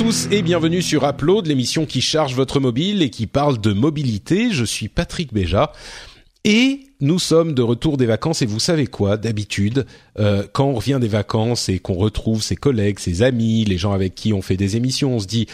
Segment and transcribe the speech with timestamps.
[0.00, 4.50] Tous et bienvenue sur Upload, l'émission qui charge votre mobile et qui parle de mobilité.
[4.50, 5.72] Je suis Patrick Béja
[6.42, 9.18] et nous sommes de retour des vacances et vous savez quoi?
[9.18, 9.84] D'habitude,
[10.18, 13.92] euh, quand on revient des vacances et qu'on retrouve ses collègues, ses amis, les gens
[13.92, 15.48] avec qui on fait des émissions, on se dit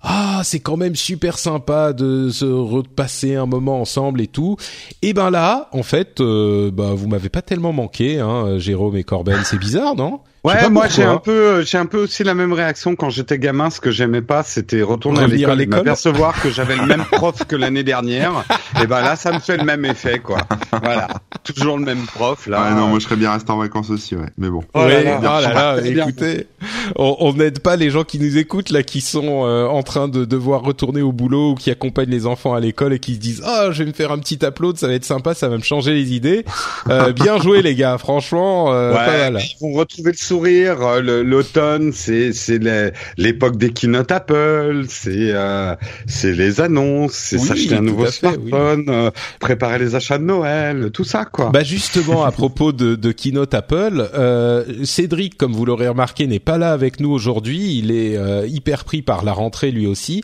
[0.00, 4.56] ah c'est quand même super sympa de se repasser un moment ensemble et tout.
[5.02, 9.40] Et ben là, en fait, bah vous m'avez pas tellement manqué, hein, Jérôme et Corben.
[9.42, 10.20] C'est bizarre, non?
[10.44, 13.70] Ouais, moi j'ai un peu, j'ai un peu aussi la même réaction quand j'étais gamin.
[13.70, 17.56] Ce que j'aimais pas, c'était retourner à l'école, m'apercevoir que j'avais le même prof que
[17.56, 18.44] l'année dernière.
[18.82, 20.38] et ben là, ça me fait le même effet, quoi.
[20.82, 21.08] Voilà,
[21.42, 22.62] toujours le même prof là.
[22.62, 24.28] Ouais, non, moi je serais bien resté en vacances aussi, ouais.
[24.38, 24.62] Mais bon.
[24.74, 26.46] Oh là là, oh là, là écoutez,
[26.96, 30.24] on n'aide pas les gens qui nous écoutent là, qui sont euh, en train de
[30.24, 33.42] devoir retourner au boulot ou qui accompagnent les enfants à l'école et qui se disent
[33.44, 35.62] ah, je vais me faire un petit upload, ça va être sympa, ça va me
[35.62, 36.44] changer les idées.
[36.88, 39.42] Euh, bien joué les gars, franchement, euh, ouais, pas mal.
[39.42, 40.82] Ils vont retrouver le sourire.
[40.82, 42.60] euh, L'automne, c'est c'est
[43.16, 45.74] l'époque des keynote Apple, c'est euh,
[46.06, 48.50] c'est les annonces, c'est Oui, s'acheter un nouveau à fait, oui.
[48.50, 51.50] smartphone, euh, préparer les achats de Noël, tout ça quoi.
[51.50, 56.38] Bah justement, à propos de, de keynote Apple, euh, Cédric, comme vous l'aurez remarqué, n'est
[56.38, 57.78] pas là avec nous aujourd'hui.
[57.78, 60.22] Il est euh, hyper pris par la rentrée lui aussi,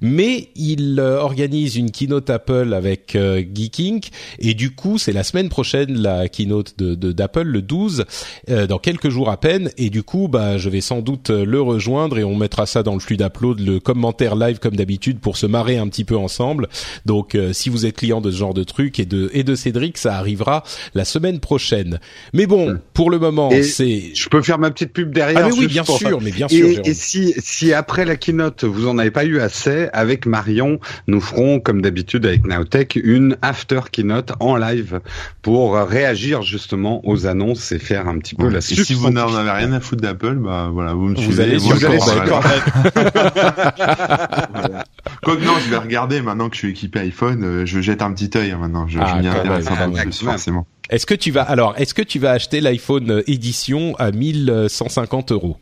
[0.00, 4.02] mais il euh, organise une keynote Apple avec Geeking
[4.38, 8.04] et du coup, c'est la semaine prochaine la keynote de d'Apple, le 12,
[8.50, 9.45] euh, dans quelques jours à peine.
[9.78, 12.94] Et du coup, bah je vais sans doute le rejoindre et on mettra ça dans
[12.94, 16.68] le flux d'Upload, le commentaire live comme d'habitude pour se marrer un petit peu ensemble.
[17.04, 19.54] Donc, euh, si vous êtes client de ce genre de truc et de et de
[19.54, 20.64] Cédric, ça arrivera
[20.94, 22.00] la semaine prochaine.
[22.32, 25.44] Mais bon, pour le moment, c'est Je peux faire ma petite pub derrière.
[25.44, 26.66] ah mais oui, bien pour- sûr, mais bien sûr.
[26.84, 31.20] Et, si, si après la keynote vous en avez pas eu assez, avec Marion, nous
[31.20, 35.00] ferons comme d'habitude avec Nowtech une after keynote en live
[35.42, 39.12] pour réagir justement aux annonces et faire un petit peu la Et si vous substance-
[39.36, 41.42] n'en avez rien à foutre d'Apple, bah voilà, vous me Vous suivez.
[41.44, 42.40] allez et sur moi, vous allez sur.
[45.22, 48.12] Quoique non, je vais regarder maintenant que je suis équipé iPhone, euh, je jette un
[48.12, 48.86] petit œil hein, maintenant.
[48.86, 50.10] Je, Ah, je m'y intéresse un peu même.
[50.10, 50.66] plus forcément.
[50.90, 55.32] Est-ce que tu vas alors Est-ce que tu vas acheter l'iPhone euh, édition à 1150
[55.32, 55.56] euros?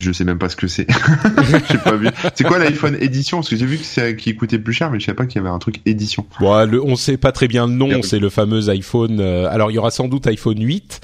[0.00, 0.88] Je sais même pas ce que c'est.
[1.70, 2.08] j'ai pas vu.
[2.34, 3.38] C'est quoi l'iPhone édition?
[3.38, 5.36] Parce que j'ai vu que c'est qui coûtait plus cher, mais je savais pas qu'il
[5.40, 6.26] y avait un truc édition.
[6.40, 8.02] Bon, le, on sait pas très bien le nom.
[8.02, 9.20] C'est le fameux iPhone.
[9.20, 11.00] euh, alors, il y aura sans doute iPhone 8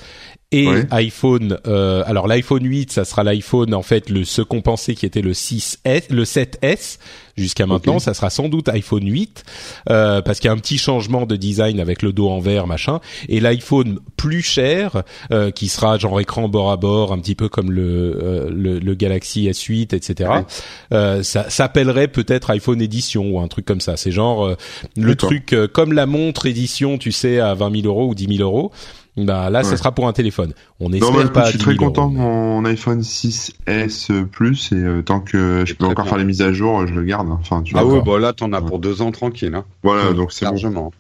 [0.51, 1.59] et iPhone.
[1.67, 5.21] euh, alors, l'iPhone 8, ça sera l'iPhone en fait le ce qu'on pensait qui était
[5.23, 6.99] le 6S, le 7S.
[7.37, 8.01] Jusqu'à maintenant, Ok.
[8.01, 9.45] ça sera sans doute iPhone 8
[9.91, 12.67] euh, parce qu'il y a un petit changement de design avec le dos en verre,
[12.67, 12.99] machin.
[13.29, 17.49] Et l'iPhone plus cher, euh, qui sera genre écran bord à bord, un petit peu
[17.49, 20.29] comme le euh, le, le Galaxy S8, etc.
[20.31, 20.45] Ouais.
[20.93, 23.97] Euh, ça s'appellerait peut-être iPhone édition ou un truc comme ça.
[23.97, 24.57] C'est genre euh,
[24.97, 28.37] le truc euh, comme la montre édition, tu sais, à 20 000 euros ou 10
[28.39, 28.73] 000 euros.
[29.25, 29.77] Bah là, ça Ouais.
[29.77, 30.53] sera pour un téléphone.
[30.81, 31.45] On Non, espère bah, pas.
[31.47, 32.13] je suis 10 très 000 content euros.
[32.13, 36.11] de mon iPhone 6S Plus et euh, tant que je peux encore bien.
[36.11, 37.29] faire les mises à jour, je le garde.
[37.31, 39.65] Enfin, tu Ah oui, bah là t'en as pour deux ans tranquille, hein.
[39.83, 40.53] Voilà, donc c'est bon.
[40.53, 40.93] largement.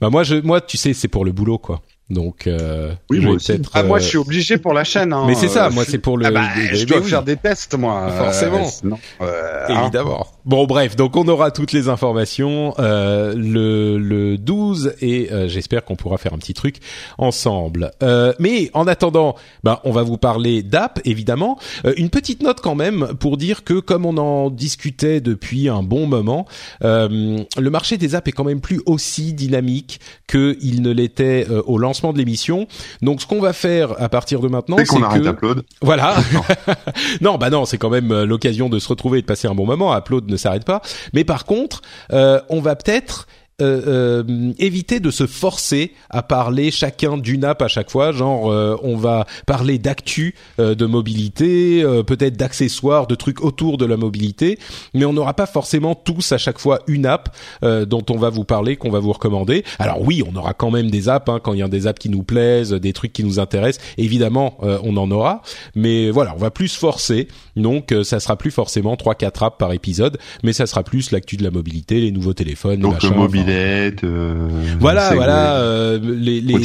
[0.00, 1.82] Bah moi, je, moi, tu sais, c'est pour le boulot, quoi.
[2.10, 3.52] Donc, euh, Oui, je moi vais aussi.
[3.52, 3.70] peut-être.
[3.74, 5.12] Ah moi euh, je suis obligé pour la chaîne.
[5.12, 5.24] Hein.
[5.26, 6.24] Mais c'est ça, Euh, moi c'est pour le.
[6.24, 7.04] Ah bah, le- je dois oui.
[7.10, 8.08] faire des tests moi.
[8.16, 8.66] Forcément.
[8.66, 8.94] Euh,
[9.26, 9.82] euh, hein.
[9.82, 10.26] Évidemment.
[10.48, 15.84] Bon, bref, donc on aura toutes les informations euh, le, le 12 et euh, j'espère
[15.84, 16.76] qu'on pourra faire un petit truc
[17.18, 17.90] ensemble.
[18.02, 21.58] Euh, mais en attendant, bah, on va vous parler d'app, évidemment.
[21.84, 25.82] Euh, une petite note quand même pour dire que comme on en discutait depuis un
[25.82, 26.46] bon moment,
[26.82, 31.60] euh, le marché des apps est quand même plus aussi dynamique qu'il ne l'était euh,
[31.66, 32.66] au lancement de l'émission.
[33.02, 35.62] Donc ce qu'on va faire à partir de maintenant, c'est qu'on arrête que...
[35.82, 36.16] Voilà.
[37.20, 39.66] non, bah non, c'est quand même l'occasion de se retrouver et de passer un bon
[39.66, 39.94] moment.
[39.94, 40.80] Upload ne s'arrête pas.
[41.12, 41.82] Mais par contre,
[42.12, 43.26] euh, on va peut-être
[43.60, 48.12] euh, euh, éviter de se forcer à parler chacun d'une app à chaque fois.
[48.12, 53.78] Genre, euh, on va parler d'actu, euh, de mobilité, euh, peut-être d'accessoires, de trucs autour
[53.78, 54.58] de la mobilité,
[54.94, 58.30] mais on n'aura pas forcément tous à chaque fois une app euh, dont on va
[58.30, 59.64] vous parler, qu'on va vous recommander.
[59.78, 61.98] Alors oui, on aura quand même des apps hein, quand il y a des apps
[61.98, 63.84] qui nous plaisent, des trucs qui nous intéressent.
[63.96, 65.42] Évidemment, euh, on en aura,
[65.74, 67.28] mais voilà, on va plus forcer.
[67.56, 71.10] Donc, euh, ça sera plus forcément trois quatre apps par épisode, mais ça sera plus
[71.10, 74.48] l'actu de la mobilité, les nouveaux téléphones, donc enfin, mobilette, euh,
[74.80, 76.58] voilà, voilà, euh, les, les,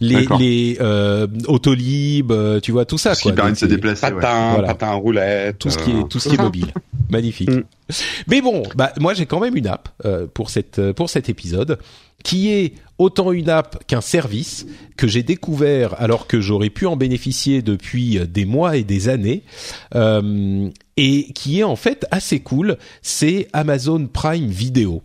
[0.00, 2.32] les les euh, Autolib,
[2.62, 3.10] tu vois tout ça.
[3.10, 4.10] Tout ce qui permet de se déplacer.
[4.10, 5.58] Patin, patin roulette.
[5.58, 6.66] Tout ce qui est tout ce qui est mobile.
[7.10, 7.50] Magnifique.
[7.50, 7.62] Mm.
[8.26, 9.88] Mais bon, bah moi j'ai quand même une app
[10.34, 11.78] pour cette pour cet épisode
[12.26, 14.66] qui est autant une app qu'un service
[14.96, 19.44] que j'ai découvert alors que j'aurais pu en bénéficier depuis des mois et des années
[19.94, 22.78] euh, et qui est en fait assez cool.
[23.02, 25.02] C'est Amazon Prime Video.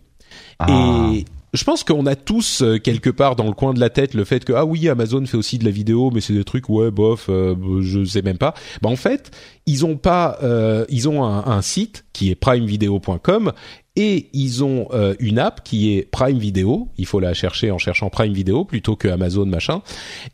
[0.58, 1.10] Ah.
[1.14, 4.14] Et je pense qu'on a tous euh, quelque part dans le coin de la tête
[4.14, 6.68] le fait que ah oui Amazon fait aussi de la vidéo mais c'est des trucs
[6.70, 8.54] ouais bof euh, je sais même pas.
[8.80, 9.30] Bah en fait
[9.66, 13.52] ils ont pas euh, ils ont un, un, site qui est primevideo.com
[13.94, 16.88] et ils ont euh, une app qui est Prime Video.
[16.96, 19.82] Il faut la chercher en cherchant Prime Video plutôt que Amazon machin.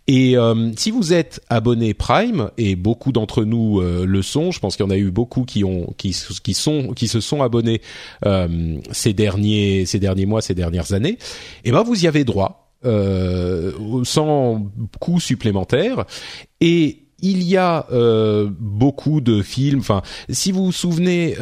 [0.07, 4.61] Et euh, si vous êtes abonné Prime et beaucoup d'entre nous euh, le sont, je
[4.61, 7.43] pense qu'il y en a eu beaucoup qui ont qui, qui sont qui se sont
[7.43, 7.81] abonnés
[8.93, 11.19] ces derniers ces derniers mois ces dernières années.
[11.65, 12.73] Et eh ben vous y avez droit
[14.05, 14.71] sans
[15.01, 16.05] coût supplémentaire
[16.61, 17.87] et il y a
[18.61, 19.81] beaucoup de films.
[19.81, 21.37] Enfin, si vous vous souvenez,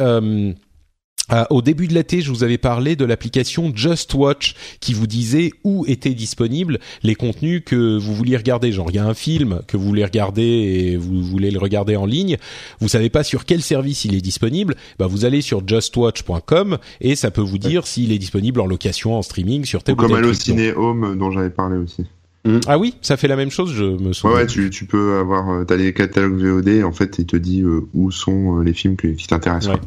[1.31, 5.07] euh, au début de l'été, je vous avais parlé de l'application Just Watch qui vous
[5.07, 8.71] disait où étaient disponibles les contenus que vous vouliez regarder.
[8.71, 11.95] Genre, il y a un film que vous voulez regarder et vous voulez le regarder
[11.95, 12.37] en ligne.
[12.79, 14.75] Vous savez pas sur quel service il est disponible.
[14.99, 19.15] Bah, vous allez sur justwatch.com et ça peut vous dire s'il est disponible en location,
[19.15, 22.05] en streaming, sur tel ou, comme Allociné Home dont j'avais parlé aussi.
[22.45, 22.59] Mm.
[22.67, 24.37] Ah oui, ça fait la même chose, je me souviens.
[24.37, 27.61] Ouais, tu, tu peux avoir, euh, t'as les catalogues VOD, en fait, il te dit
[27.61, 29.73] euh, où sont les films qui t'intéressent.
[29.73, 29.81] Ouais.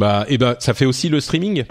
[0.00, 1.64] Bah, et eh ben, ça fait aussi le streaming?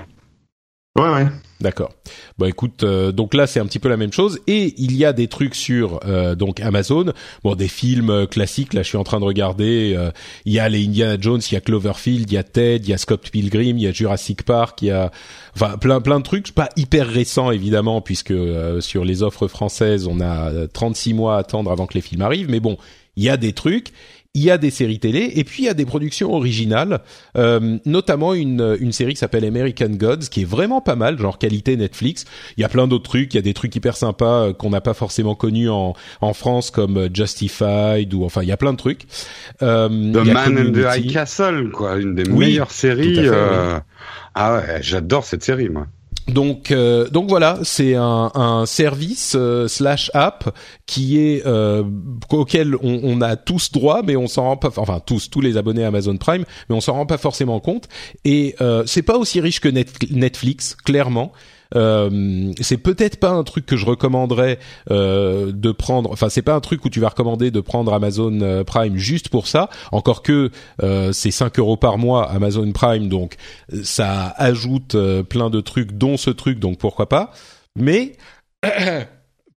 [0.96, 1.26] Ouais, ouais.
[1.60, 1.92] D'accord.
[2.38, 5.04] Bah écoute, euh, donc là c'est un petit peu la même chose et il y
[5.04, 7.12] a des trucs sur euh, donc Amazon,
[7.44, 8.74] bon des films euh, classiques.
[8.74, 9.98] Là je suis en train de regarder.
[10.46, 12.90] il y a les Indiana Jones, il y a Cloverfield, il y a Ted, il
[12.90, 15.12] y a Scott Pilgrim, il y a Jurassic Park, il y a
[15.56, 18.34] enfin plein plein de trucs, pas hyper récents évidemment puisque
[18.80, 22.50] sur les offres françaises on a 36 mois à attendre avant que les films arrivent.
[22.50, 22.78] Mais bon,
[23.16, 23.92] il y a des trucs
[24.36, 27.00] il y a des séries télé et puis il y a des productions originales,
[27.36, 31.40] euh, notamment une, une série qui s'appelle American Gods, qui est vraiment pas mal, genre
[31.40, 32.26] qualité Netflix.
[32.56, 34.70] Il y a plein d'autres trucs, il y a des trucs hyper sympas euh, qu'on
[34.70, 38.58] n'a pas forcément connus en, en France, comme euh, Justified ou enfin il y a
[38.58, 39.08] plein de trucs.
[39.64, 43.18] Euh, the Man in the High Castle, quoi, une des meilleures séries.
[43.18, 43.80] Euh...
[44.36, 45.88] Ah ouais, j'adore cette série, moi.
[46.30, 50.56] Donc, euh, donc voilà, c'est un, un service euh, slash app
[50.86, 51.84] qui est euh,
[52.30, 55.58] auquel on, on, a tous droit, mais on s'en rend pas, enfin tous, tous les
[55.58, 57.88] abonnés Amazon Prime, mais on s'en rend pas forcément compte.
[58.26, 58.56] Et
[58.86, 61.31] c'est pas aussi riche que Netflix, clairement.
[61.75, 66.12] Euh, c'est peut-être pas un truc que je recommanderais euh, de prendre.
[66.12, 69.30] Enfin, c'est pas un truc où tu vas recommander de prendre Amazon euh, Prime juste
[69.30, 69.69] pour ça.
[69.92, 70.50] Encore que
[70.81, 73.36] euh, c'est 5 euros par mois Amazon Prime, donc
[73.83, 74.95] ça ajoute
[75.30, 76.60] plein de trucs, dont ce truc.
[76.60, 77.31] Donc pourquoi pas.
[77.77, 78.13] Mais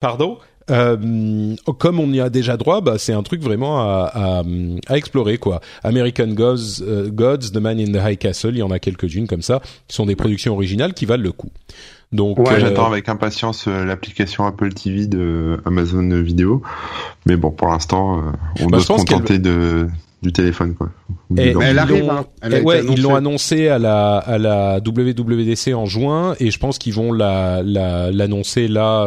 [0.00, 0.38] pardon.
[0.70, 4.43] Euh, comme on y a déjà droit, bah, c'est un truc vraiment à, à,
[4.87, 5.61] à explorer quoi.
[5.82, 9.43] American Gods, Gods, The Man in the High Castle, il y en a quelques-unes comme
[9.43, 11.50] ça, qui sont des productions originales qui valent le coup.
[12.12, 16.62] Donc, ouais, euh, j'attends avec impatience euh, l'application Apple TV de Amazon Vidéo.
[17.25, 19.88] Mais bon, pour l'instant, euh, on bah, doit se contenter de
[20.23, 20.88] du téléphone quoi.
[21.37, 22.09] Et, elle arrive.
[22.09, 22.26] Hein.
[22.62, 26.94] ouais, ils l'ont annoncé à la à la WWDC en juin et je pense qu'ils
[26.94, 29.03] vont la l'annoncer là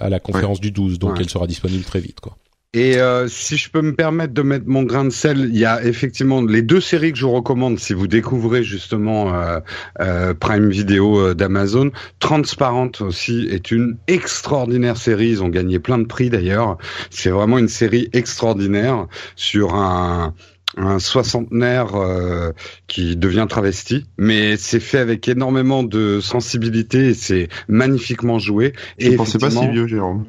[0.00, 2.36] à la conférence du 12 donc elle sera disponible très vite quoi.
[2.72, 5.64] Et euh, si je peux me permettre de mettre mon grain de sel, il y
[5.64, 9.58] a effectivement les deux séries que je vous recommande si vous découvrez justement euh,
[10.00, 11.90] euh, Prime Video euh, d'Amazon.
[12.20, 15.30] Transparente aussi est une extraordinaire série.
[15.30, 16.78] Ils ont gagné plein de prix d'ailleurs.
[17.10, 20.34] C'est vraiment une série extraordinaire sur un
[20.76, 22.52] un soixantenaire euh,
[22.86, 28.72] qui devient travesti, mais c'est fait avec énormément de sensibilité et c'est magnifiquement joué.
[28.98, 30.26] Je et pensais pas si vieux, Jérôme.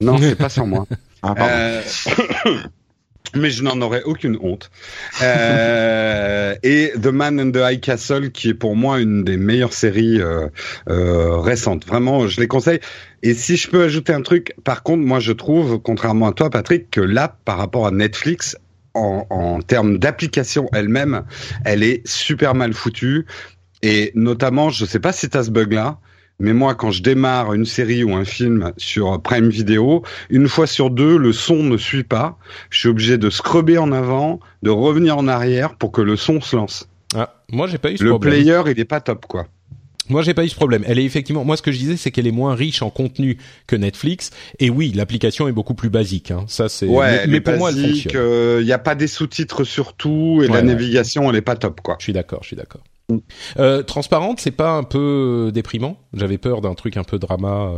[0.00, 0.86] Non, c'est pas sur moi.
[1.22, 1.82] Ah, euh,
[3.34, 4.70] mais je n'en aurais aucune honte.
[5.22, 9.72] Euh, et The Man in the High Castle, qui est pour moi une des meilleures
[9.72, 10.48] séries euh,
[10.86, 11.86] récentes.
[11.86, 12.80] Vraiment, je les conseille.
[13.22, 16.50] Et si je peux ajouter un truc, par contre, moi je trouve, contrairement à toi,
[16.50, 18.56] Patrick, que là, par rapport à Netflix,
[18.94, 21.24] en, termes d'application elle-même,
[21.64, 23.26] elle est super mal foutue.
[23.82, 25.98] Et notamment, je sais pas si tu as ce bug-là,
[26.40, 30.66] mais moi, quand je démarre une série ou un film sur Prime Video, une fois
[30.66, 32.38] sur deux, le son ne suit pas.
[32.70, 36.40] Je suis obligé de scrubber en avant, de revenir en arrière pour que le son
[36.40, 36.88] se lance.
[37.16, 38.34] Ah, moi, j'ai pas eu ce le problème.
[38.34, 39.46] Le player, il est pas top, quoi.
[40.08, 40.84] Moi, j'ai pas eu ce problème.
[40.86, 41.44] Elle est effectivement.
[41.44, 44.30] Moi, ce que je disais, c'est qu'elle est moins riche en contenu que Netflix.
[44.58, 46.30] Et oui, l'application est beaucoup plus basique.
[46.30, 46.44] Hein.
[46.46, 46.86] Ça, c'est.
[46.86, 48.12] Ouais, mais, pour moi, elle fonctionne.
[48.14, 51.56] Il euh, n'y a pas des sous-titres sur tout et la navigation, elle est pas
[51.56, 51.96] top, quoi.
[51.98, 52.40] Je suis d'accord.
[52.42, 52.82] Je suis d'accord.
[53.58, 55.96] Euh, transparente, c'est pas un peu euh, déprimant?
[56.12, 57.72] J'avais peur d'un truc un peu drama.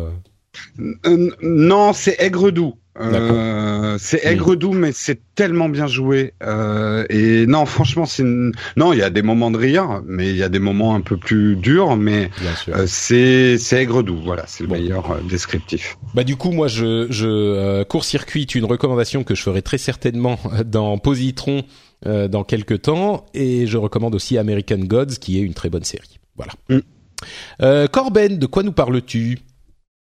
[1.04, 1.30] Euh.
[1.42, 2.74] non, c'est aigre doux.
[2.98, 6.34] Euh, c'est aigre doux, mais c'est tellement bien joué.
[6.42, 10.36] Euh, et non, franchement, c'est non, il y a des moments de rire, mais il
[10.36, 12.30] y a des moments un peu plus durs, mais
[12.68, 14.18] euh, c'est c'est aigre doux.
[14.24, 15.96] Voilà, c'est le meilleur euh, descriptif.
[16.14, 20.38] Bah du coup, moi, je je euh, court-circuite une recommandation que je ferai très certainement
[20.64, 21.62] dans Positron
[22.04, 26.18] dans quelques temps, et je recommande aussi American Gods, qui est une très bonne série.
[26.34, 26.52] Voilà.
[26.70, 27.86] Mm.
[27.88, 29.38] Corben, de quoi nous parles-tu?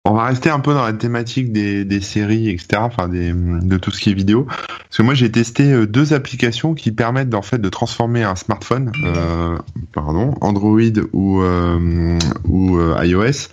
[0.10, 2.82] On va rester un peu dans la thématique des, séries, etc.
[2.82, 4.46] Enfin, de tout ce qui est vidéo.
[4.46, 8.36] Parce que moi, j'ai testé euh, deux applications qui permettent en fait de transformer un
[8.36, 9.58] smartphone, euh,
[9.94, 10.80] pardon, Android
[11.14, 13.50] ou euh, ou iOS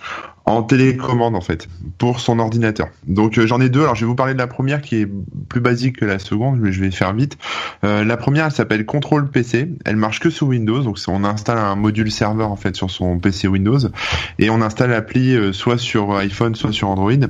[0.47, 2.87] en télécommande en fait pour son ordinateur.
[3.05, 3.81] Donc euh, j'en ai deux.
[3.81, 5.07] Alors je vais vous parler de la première qui est
[5.49, 7.37] plus basique que la seconde, mais je vais faire vite.
[7.83, 9.69] Euh, la première, elle s'appelle Control PC.
[9.85, 10.81] Elle marche que sous Windows.
[10.81, 13.79] Donc on installe un module serveur en fait sur son PC Windows
[14.39, 17.27] et on installe l'appli euh, soit sur iPhone, soit sur Android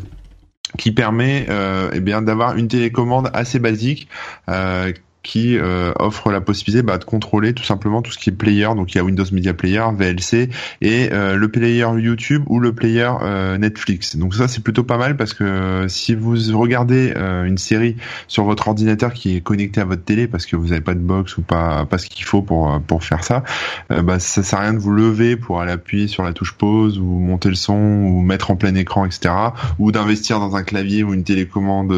[0.77, 4.07] qui permet euh, eh bien d'avoir une télécommande assez basique
[4.50, 4.91] euh,
[5.27, 8.69] qui euh, offre la possibilité bah, de contrôler tout simplement tout ce qui est player.
[8.75, 12.72] Donc il y a Windows Media Player, VLC et euh, le player YouTube ou le
[12.72, 14.15] player euh, Netflix.
[14.15, 18.69] Donc ça c'est plutôt pas mal parce que si vous regardez une série sur votre
[18.69, 21.41] ordinateur qui est connecté à votre télé parce que vous n'avez pas de box ou
[21.41, 23.43] pas pas ce qu'il faut pour pour faire ça,
[23.89, 27.00] bah ça sert à rien de vous lever pour aller appuyer sur la touche pause
[27.00, 29.34] ou monter le son ou mettre en plein écran etc.
[29.77, 31.91] ou d'investir dans un clavier ou une télécommande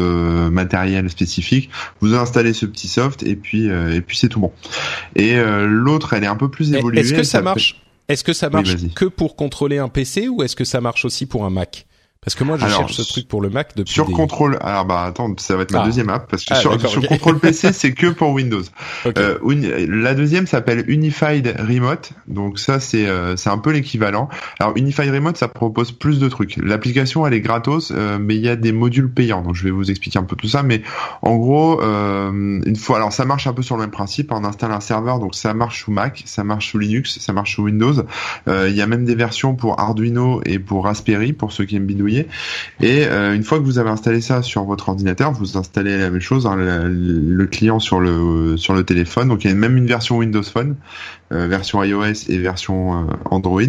[0.50, 1.70] matérielle spécifique.
[2.00, 4.52] Vous installez ce petit soft et puis euh, et puis c'est tout bon.
[5.16, 7.00] Et euh, l'autre, elle est un peu plus évoluée.
[7.00, 7.80] Est-ce que ça marche?
[8.08, 11.26] Est-ce que ça marche que pour contrôler un PC ou est-ce que ça marche aussi
[11.26, 11.86] pour un Mac?
[12.22, 13.94] Parce que moi, je cherche ce truc pour le Mac depuis.
[13.94, 14.58] Sur contrôle.
[14.60, 15.86] Alors bah attends, ça va être ma ah.
[15.86, 18.60] deuxième app parce que ah, sur, sur contrôle PC, c'est que pour Windows.
[19.06, 19.38] Euh,
[19.88, 22.12] la deuxième s'appelle Unified Remote.
[22.28, 24.28] Donc ça, c'est euh, c'est un peu l'équivalent.
[24.58, 26.58] Alors Unified Remote, ça propose plus de trucs.
[26.58, 29.40] L'application, elle est gratos, euh, mais il y a des modules payants.
[29.40, 30.62] Donc je vais vous expliquer un peu tout ça.
[30.62, 30.82] Mais
[31.22, 34.30] en gros, euh, une fois, alors ça marche un peu sur le même principe.
[34.30, 37.54] On installe un serveur, donc ça marche sous Mac, ça marche sous Linux, ça marche
[37.54, 37.94] sous Windows.
[38.46, 41.86] Il y a même des versions pour Arduino et pour Raspberry pour ceux qui aiment
[41.86, 42.26] bidouiller et
[43.06, 46.20] euh, une fois que vous avez installé ça sur votre ordinateur, vous installez la même
[46.20, 49.28] chose, hein, le, client sur le sur le téléphone.
[49.28, 50.76] Donc il y a même une version Windows Phone,
[51.32, 53.60] euh, version iOS et version euh, Android.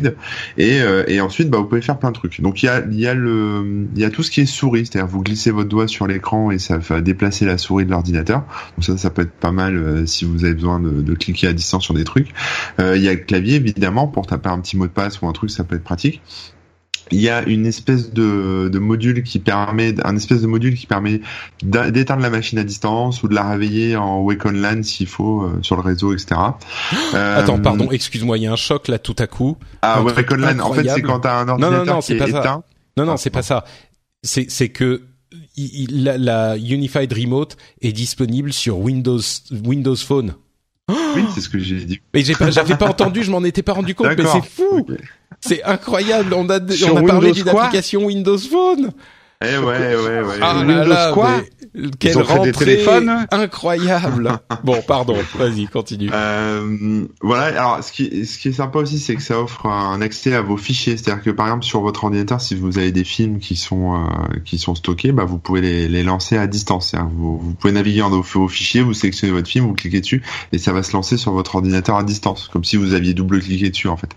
[0.57, 2.41] Et, ensuite, bah, vous pouvez faire plein de trucs.
[2.41, 4.45] Donc il y a il y a le il y a tout ce qui est
[4.45, 7.91] souris, c'est-à-dire vous glissez votre doigt sur l'écran et ça va déplacer la souris de
[7.91, 8.43] l'ordinateur.
[8.77, 11.83] Donc ça, ça peut être pas mal si vous avez besoin de, cliquer à distance
[11.83, 12.29] sur des trucs.
[12.79, 15.33] il y a le clavier évidemment pour taper un petit mot de passe ou un
[15.33, 16.21] truc, ça peut être pratique
[17.11, 20.87] il y a une espèce de, de, module qui permet un espèce de module qui
[20.87, 21.21] permet
[21.63, 25.43] d'éteindre la machine à distance ou de la réveiller en wake on LAN s'il faut
[25.43, 26.35] euh, sur le réseau etc.
[27.13, 29.57] Euh, Attends pardon excuse-moi il y a un choc là tout à coup.
[29.81, 32.15] Ah wake on LAN en fait c'est quand t'as un ordinateur non, non, qui est,
[32.15, 32.43] éteint.
[32.43, 32.63] Ça.
[32.97, 33.65] Non non c'est pas ça
[34.23, 35.01] c'est c'est que
[35.89, 39.19] la, la Unified Remote est disponible sur Windows
[39.51, 40.35] Windows Phone.
[41.15, 42.01] Oui, c'est ce que j'ai dit.
[42.13, 44.85] Mais j'ai pas, j'avais pas entendu, je m'en étais pas rendu compte, mais c'est fou.
[45.39, 46.33] C'est incroyable.
[46.33, 48.91] On a, on a parlé d'une application Windows Phone.
[49.43, 50.35] Eh ouais, ouais, ouais.
[50.39, 51.41] Ah là là, quoi?
[51.99, 54.39] Quelle rentrée des téléphones incroyable.
[54.63, 56.09] bon, pardon, vas-y, continue.
[56.13, 57.45] Euh, voilà.
[57.45, 60.41] Alors, ce qui, ce qui est sympa aussi, c'est que ça offre un accès à
[60.41, 60.97] vos fichiers.
[60.97, 64.39] C'est-à-dire que par exemple sur votre ordinateur, si vous avez des films qui sont euh,
[64.43, 66.93] qui sont stockés, bah vous pouvez les, les lancer à distance.
[67.15, 70.57] Vous, vous, pouvez naviguer dans vos fichiers, vous sélectionnez votre film, vous cliquez dessus et
[70.57, 73.87] ça va se lancer sur votre ordinateur à distance, comme si vous aviez double-cliqué dessus
[73.87, 74.09] en fait.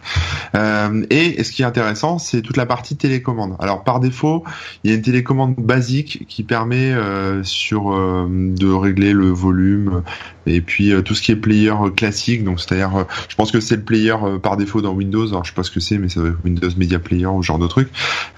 [0.55, 3.57] Euh, et ce qui est intéressant, c'est toute la partie télécommande.
[3.61, 4.45] Alors par défaut,
[4.83, 10.03] il y a une télécommande basique qui permet euh, sur euh, de régler le volume
[10.47, 12.45] et puis euh, tout ce qui est player classique.
[12.45, 15.27] Donc c'est-à-dire, je pense que c'est le player par défaut dans Windows.
[15.29, 17.59] Alors je sais pas ce que c'est, mais c'est Windows Media Player ou ce genre
[17.59, 17.89] de truc.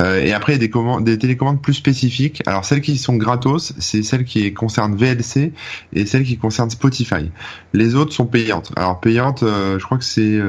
[0.01, 2.43] et après il y a des commandes, des télécommandes plus spécifiques.
[2.47, 5.53] Alors celles qui sont gratos, c'est celles qui concernent VLC
[5.93, 7.31] et celles qui concernent Spotify.
[7.73, 8.73] Les autres sont payantes.
[8.77, 10.41] Alors payantes, je crois que c'est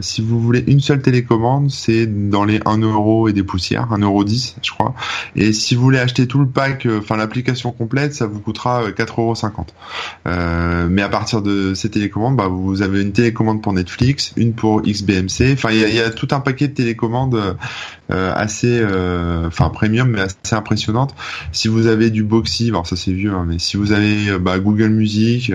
[0.00, 3.98] si vous voulez une seule télécommande, c'est dans les 1 euro et des poussières, 1
[3.98, 4.94] euro 10, je crois.
[5.36, 9.68] Et si vous voulez acheter tout le pack, enfin l'application complète ça vous coûtera 4,50€.
[10.26, 14.32] Euh, euh, mais à partir de ces télécommandes, bah, vous avez une télécommande pour Netflix,
[14.36, 15.52] une pour XBMC.
[15.52, 17.56] Enfin, il y a, tout un paquet de télécommandes
[18.10, 18.82] euh, assez,
[19.46, 21.14] enfin premium, mais assez impressionnantes.
[21.52, 24.58] Si vous avez du Boxy, alors ça c'est vieux, hein, mais si vous avez bah,
[24.58, 25.52] Google Music,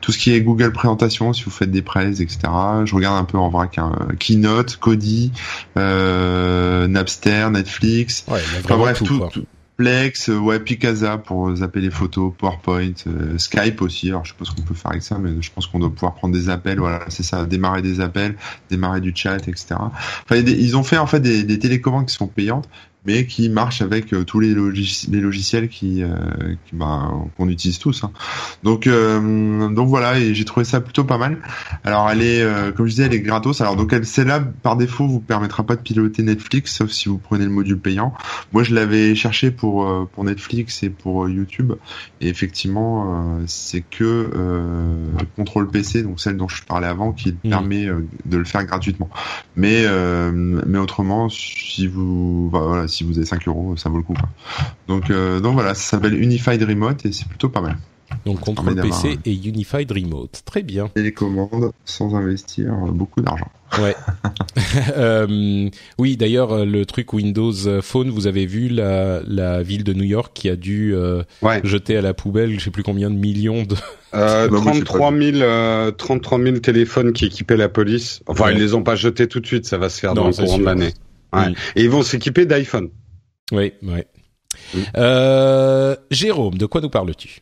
[0.00, 2.38] tout ce qui est Google Présentation, si vous faites des presses, etc.
[2.84, 5.32] Je regarde un peu en vrac, hein, Keynote, Kodi,
[5.76, 8.24] Napster, Netflix.
[8.28, 14.08] enfin bref, tout, Plex, euh, ouais, Picasa pour zapper les photos, PowerPoint, euh, Skype aussi.
[14.08, 15.90] Alors je sais pas ce qu'on peut faire avec ça, mais je pense qu'on doit
[15.90, 16.78] pouvoir prendre des appels.
[16.78, 18.36] Voilà, c'est ça, démarrer des appels,
[18.70, 19.74] démarrer du chat, etc.
[19.78, 22.68] Enfin, ils ont fait en fait des, des télécommandes qui sont payantes,
[23.04, 26.02] mais qui marche avec tous les, les logiciels qui,
[26.66, 28.04] qui bah, qu'on utilise tous.
[28.04, 28.12] Hein.
[28.62, 31.38] Donc donc voilà, et j'ai trouvé ça plutôt pas mal.
[31.84, 33.60] Alors elle est, comme je disais, elle est gratos.
[33.60, 37.18] Alors donc elle celle-là par défaut vous permettra pas de piloter Netflix, sauf si vous
[37.18, 38.14] prenez le module payant.
[38.52, 41.72] Moi je l'avais cherché pour pour Netflix et pour YouTube,
[42.20, 44.30] et effectivement c'est que
[45.36, 47.50] contrôle PC, donc celle dont je parlais avant, qui mm.
[47.50, 47.88] permet
[48.24, 49.10] de le faire gratuitement.
[49.56, 54.02] Mais euh, mais autrement, si vous voilà, si vous avez 5 euros, ça vaut le
[54.02, 54.16] coup.
[54.88, 57.76] Donc euh, donc voilà, ça s'appelle Unified Remote et c'est plutôt pas mal.
[58.24, 60.90] Donc contrôle PC et Unified Remote, très bien.
[60.96, 63.50] Et les commandes sans investir beaucoup d'argent.
[63.82, 63.96] Ouais.
[64.96, 70.04] euh, oui, d'ailleurs, le truc Windows Phone, vous avez vu la, la ville de New
[70.04, 71.22] York qui a dû euh,
[71.64, 73.76] jeter à la poubelle, je sais plus combien de millions de.
[74.14, 78.20] Euh, 33 000, 33 000 téléphones qui équipaient la police.
[78.26, 80.32] Enfin, ils les ont pas jetés tout de suite, ça va se faire dans le
[80.32, 80.94] courant de l'année.
[81.34, 81.52] Ouais.
[81.76, 82.90] Et ils vont s'équiper d'iPhone.
[83.52, 84.00] Oui, oui.
[84.96, 87.40] Euh, Jérôme, de quoi nous parles-tu?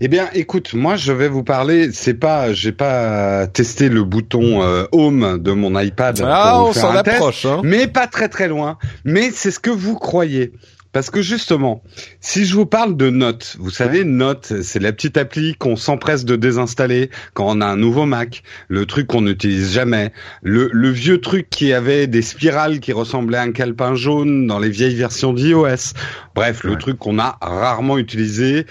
[0.00, 1.90] Eh bien, écoute, moi je vais vous parler.
[1.92, 6.20] C'est pas, j'ai pas testé le bouton euh, Home de mon iPad.
[6.24, 7.60] Ah, on s'en approche, hein.
[7.64, 8.78] mais pas très très loin.
[9.04, 10.52] Mais c'est ce que vous croyez.
[10.92, 11.82] Parce que justement,
[12.20, 16.24] si je vous parle de Note, vous savez, Note, c'est la petite appli qu'on s'empresse
[16.24, 20.90] de désinstaller quand on a un nouveau Mac, le truc qu'on n'utilise jamais, le, le,
[20.90, 24.96] vieux truc qui avait des spirales qui ressemblaient à un calepin jaune dans les vieilles
[24.96, 25.94] versions d'iOS.
[26.34, 28.66] Bref, le truc qu'on a rarement utilisé,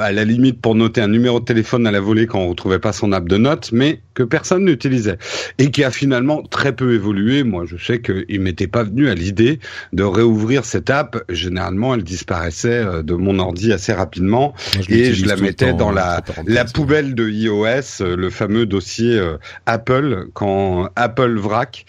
[0.00, 2.78] à la limite pour noter un numéro de téléphone à la volée quand on retrouvait
[2.78, 5.18] pas son app de notes, mais que personne n'utilisait
[5.58, 7.42] et qui a finalement très peu évolué.
[7.44, 9.60] Moi, je sais qu'il m'était pas venu à l'idée
[9.92, 11.22] de réouvrir cette app.
[11.28, 14.54] Généralement, elle disparaissait euh, de mon ordi assez rapidement
[14.88, 19.20] et je la mettais dans la la poubelle de iOS, euh, le fameux dossier
[19.66, 21.86] Apple quand Apple vrac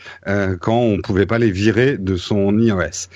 [0.60, 3.10] quand on pouvait pas les virer de son iOS.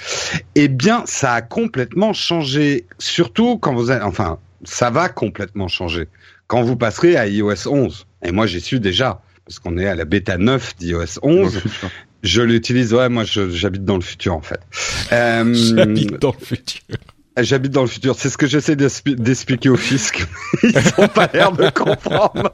[0.55, 6.07] Eh bien, ça a complètement changé, surtout quand vous avez, enfin ça va complètement changer.
[6.47, 9.95] Quand vous passerez à iOS 11, et moi j'y suis déjà, parce qu'on est à
[9.95, 11.61] la bêta 9 d'iOS 11,
[12.23, 14.59] je l'utilise, ouais, moi j'habite dans le futur en fait.
[15.11, 16.81] Euh, j'habite dans le futur.
[17.37, 20.25] J'habite dans le futur, c'est ce que j'essaie d'expliquer au fisc.
[20.63, 22.51] Ils n'ont pas l'air de comprendre.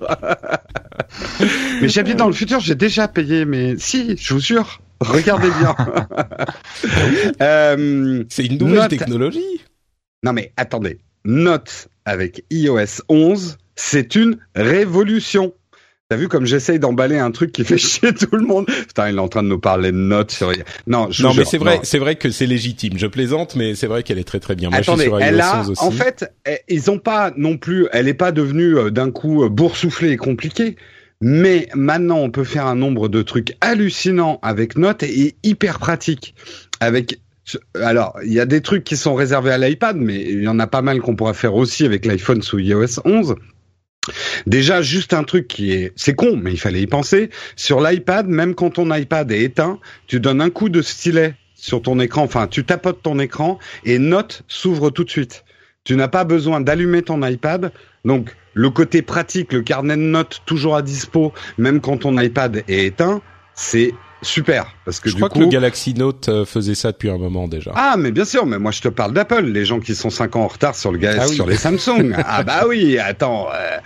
[1.82, 5.76] mais j'habite dans le futur, j'ai déjà payé, mais si, je vous jure, regardez bien.
[7.42, 9.62] euh, c'est une nouvelle technologie.
[10.24, 15.54] Non mais attendez, Note avec iOS 11, c'est une révolution.
[16.10, 18.66] T'as vu comme j'essaye d'emballer un truc qui fait chier tout le monde?
[18.66, 20.52] Putain, il est en train de nous parler de notes sur.
[20.88, 22.98] Non, je non, mais c'est vrai, c'est vrai que c'est légitime.
[22.98, 24.70] Je plaisante, mais c'est vrai qu'elle est très très bien.
[24.70, 25.84] Moi, Attendez, sur elle a, aussi.
[25.84, 27.88] en fait, eh, ils ont pas non plus.
[27.92, 30.78] Elle est pas devenue euh, d'un coup euh, boursouflée et compliquée.
[31.22, 36.34] Mais maintenant, on peut faire un nombre de trucs hallucinants avec Note et hyper pratique.
[36.80, 37.20] Avec
[37.76, 40.60] alors, il y a des trucs qui sont réservés à l'iPad, mais il y en
[40.60, 43.36] a pas mal qu'on pourra faire aussi avec l'iPhone sous iOS 11.
[44.48, 47.30] Déjà, juste un truc qui est, c'est con, mais il fallait y penser.
[47.56, 51.82] Sur l'iPad, même quand ton iPad est éteint, tu donnes un coup de stylet sur
[51.82, 55.44] ton écran, enfin, tu tapotes ton écran et Note s'ouvre tout de suite.
[55.84, 57.72] Tu n'as pas besoin d'allumer ton iPad.
[58.06, 62.64] Donc, le côté pratique, le carnet de notes toujours à dispo, même quand ton iPad
[62.68, 63.22] est éteint,
[63.54, 67.18] c'est super parce que je crois que le Galaxy Note euh, faisait ça depuis un
[67.18, 67.72] moment déjà.
[67.76, 70.36] Ah mais bien sûr, mais moi je te parle d'Apple, les gens qui sont 5
[70.36, 72.14] ans en retard sur le Galaxy, ah sur les Samsung.
[72.26, 73.48] ah bah oui, attends.
[73.54, 73.78] Euh,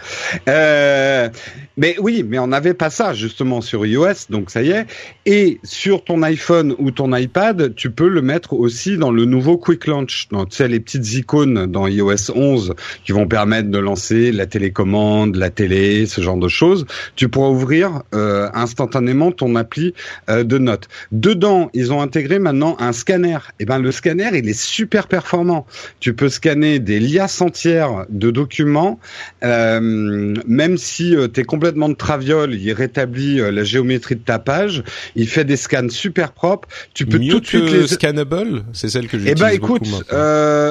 [0.50, 1.30] euh,
[1.76, 4.86] mais oui, mais on n'avait pas ça justement sur iOS, donc ça y est.
[5.26, 9.58] Et sur ton iPhone ou ton iPad, tu peux le mettre aussi dans le nouveau
[9.58, 10.28] Quick Launch.
[10.30, 14.46] Donc, tu sais les petites icônes dans iOS 11 qui vont permettre de lancer la
[14.46, 16.86] télécommande, la télé, ce genre de choses.
[17.16, 19.94] Tu pourras ouvrir euh, instantanément ton appli
[20.30, 20.88] euh, de notes.
[21.12, 23.38] Dedans, ils ont intégré maintenant un scanner.
[23.60, 25.66] Et eh ben le scanner, il est super performant.
[26.00, 29.00] Tu peux scanner des liasses entières de documents,
[29.44, 34.40] euh, même si euh, tu es complètement de traviole, il rétablit la géométrie de ta
[34.40, 34.84] page,
[35.16, 36.68] il fait des scans super propres.
[36.94, 39.36] Tu peux tout de suite les scannable, c'est celle que j'utilise.
[39.38, 39.88] Eh ben écoute,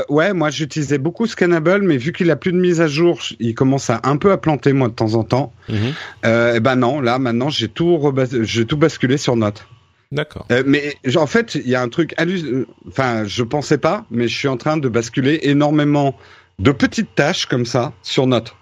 [0.08, 3.54] ouais, moi j'utilisais beaucoup scannable, mais vu qu'il a plus de mise à jour, il
[3.54, 5.52] commence à un peu à planter moi de temps en temps.
[5.68, 5.74] Et
[6.24, 7.98] eh ben non, là maintenant j'ai tout
[8.42, 9.66] j'ai tout basculé sur Note.
[10.12, 10.46] D'accord.
[10.52, 12.14] Euh, mais en fait, il y a un truc
[12.86, 16.16] enfin, je pensais pas, mais je suis en train de basculer énormément
[16.58, 18.54] de petites tâches comme ça sur Note.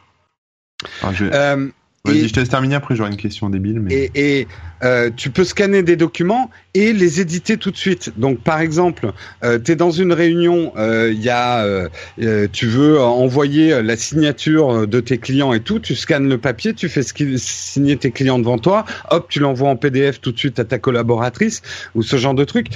[1.02, 1.68] Ah, euh,
[2.06, 3.78] Vas-y, je te laisse terminer, après j'aurai une question débile.
[3.80, 4.10] Mais...
[4.14, 4.48] Et,
[4.82, 8.12] euh, tu peux scanner des documents et les éditer tout de suite.
[8.16, 9.12] Donc par exemple,
[9.44, 13.96] euh, tu es dans une réunion, euh, il y a, euh, tu veux envoyer la
[13.98, 18.38] signature de tes clients et tout, tu scannes le papier, tu fais signer tes clients
[18.38, 21.60] devant toi, hop, tu l'envoies en PDF tout de suite à ta collaboratrice
[21.94, 22.68] ou ce genre de truc.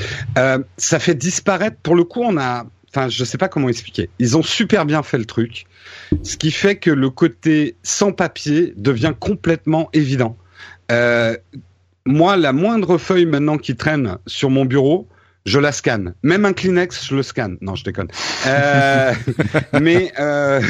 [0.77, 4.09] ça fait disparaître, pour le coup, on a Enfin, je sais pas comment expliquer.
[4.21, 5.67] Ils ont super bien fait le truc,
[6.23, 10.37] ce qui fait que le côté sans papier devient complètement évident.
[10.93, 11.37] Euh,
[12.07, 15.09] moi, la moindre feuille maintenant qui traîne sur mon bureau,
[15.45, 16.15] je la scanne.
[16.23, 17.59] Même un Kleenex, je le scanne.
[17.61, 18.09] Non, je déconne.
[18.47, 19.13] Euh,
[19.81, 20.61] mais euh,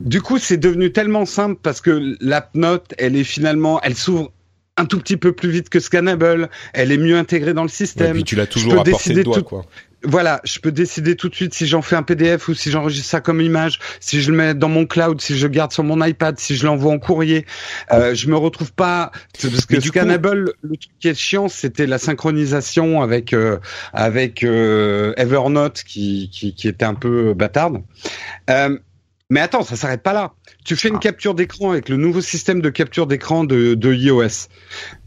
[0.00, 4.32] du coup, c'est devenu tellement simple parce que l'app note, elle est finalement, elle s'ouvre
[4.76, 6.50] un tout petit peu plus vite que Scannable.
[6.72, 8.10] Elle est mieux intégrée dans le système.
[8.10, 9.66] Et puis tu l'as toujours à portée de doigt, quoi
[10.04, 13.08] voilà, je peux décider tout de suite si j'en fais un PDF ou si j'enregistre
[13.08, 16.02] ça comme image, si je le mets dans mon cloud, si je garde sur mon
[16.04, 17.44] iPad, si je l'envoie en courrier.
[17.92, 21.98] Euh, je me retrouve pas parce que Scannable, le truc qui est chiant, c'était la
[21.98, 23.58] synchronisation avec euh,
[23.92, 27.82] avec euh, Evernote qui, qui, qui était un peu bâtarde.
[28.48, 28.78] Euh,
[29.28, 30.32] mais attends, ça s'arrête pas là.
[30.64, 31.00] Tu fais une ah.
[31.00, 34.48] capture d'écran avec le nouveau système de capture d'écran de, de iOS.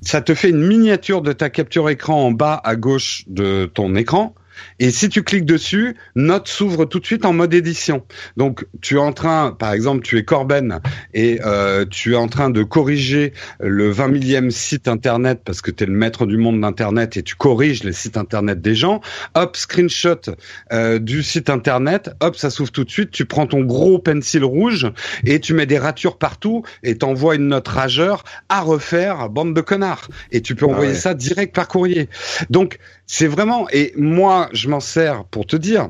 [0.01, 3.95] Ça te fait une miniature de ta capture écran en bas à gauche de ton
[3.95, 4.33] écran
[4.79, 8.05] et si tu cliques dessus, Note s'ouvre tout de suite en mode édition.
[8.37, 10.79] Donc tu es en train, par exemple, tu es Corben
[11.13, 15.71] et euh, tu es en train de corriger le 20 millième site internet parce que
[15.71, 19.01] tu es le maître du monde d'internet et tu corriges les sites internet des gens.
[19.35, 20.21] Hop, screenshot
[20.71, 22.11] euh, du site internet.
[22.19, 23.11] Hop, ça s'ouvre tout de suite.
[23.11, 24.91] Tu prends ton gros pencil rouge
[25.23, 29.61] et tu mets des ratures partout et t'envoies une note rageur à refaire, bande de
[29.61, 30.07] connards.
[30.31, 32.09] Et tu peux ah envoyer ça direct par courrier.
[32.49, 35.89] Donc c'est vraiment et moi je m'en sers pour te dire.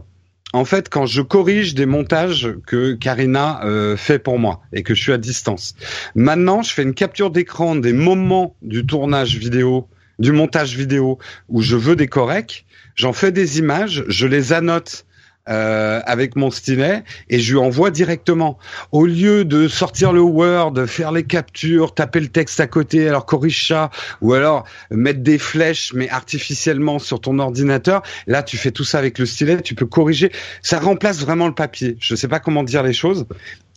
[0.53, 4.93] En fait, quand je corrige des montages que Karina euh, fait pour moi et que
[4.93, 5.75] je suis à distance,
[6.13, 9.87] maintenant je fais une capture d'écran des moments du tournage vidéo,
[10.19, 11.17] du montage vidéo
[11.49, 15.05] où je veux des corrects, j'en fais des images, je les annote
[15.49, 18.57] euh, avec mon stylet et je lui envoie directement.
[18.91, 23.25] Au lieu de sortir le Word, faire les captures, taper le texte à côté, alors
[23.25, 23.89] corrige ça,
[24.21, 28.99] ou alors mettre des flèches mais artificiellement sur ton ordinateur, là tu fais tout ça
[28.99, 30.31] avec le stylet, tu peux corriger.
[30.61, 31.97] Ça remplace vraiment le papier.
[31.99, 33.25] Je sais pas comment dire les choses.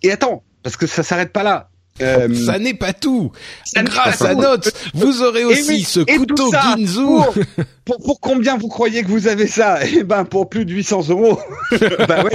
[0.03, 1.71] Et attends, parce que ça s'arrête pas là.
[2.03, 3.33] Euh, ça n'est pas tout.
[3.75, 7.01] Grâce à Note, vous aurez aussi ce couteau Ginzu.
[7.87, 9.79] Pour, pour, combien vous croyez que vous avez ça?
[9.87, 11.39] Eh ben, pour plus de 800 euros.
[12.09, 12.33] bah ouais,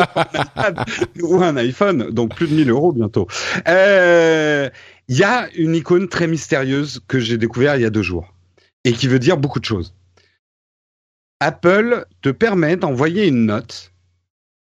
[1.21, 3.28] ou un iPhone, donc plus de 1000 euros bientôt.
[3.67, 4.69] Euh,
[5.10, 8.34] il y a une icône très mystérieuse que j'ai découvert il y a deux jours
[8.86, 9.93] et qui veut dire beaucoup de choses.
[11.41, 13.90] Apple te permet d'envoyer une note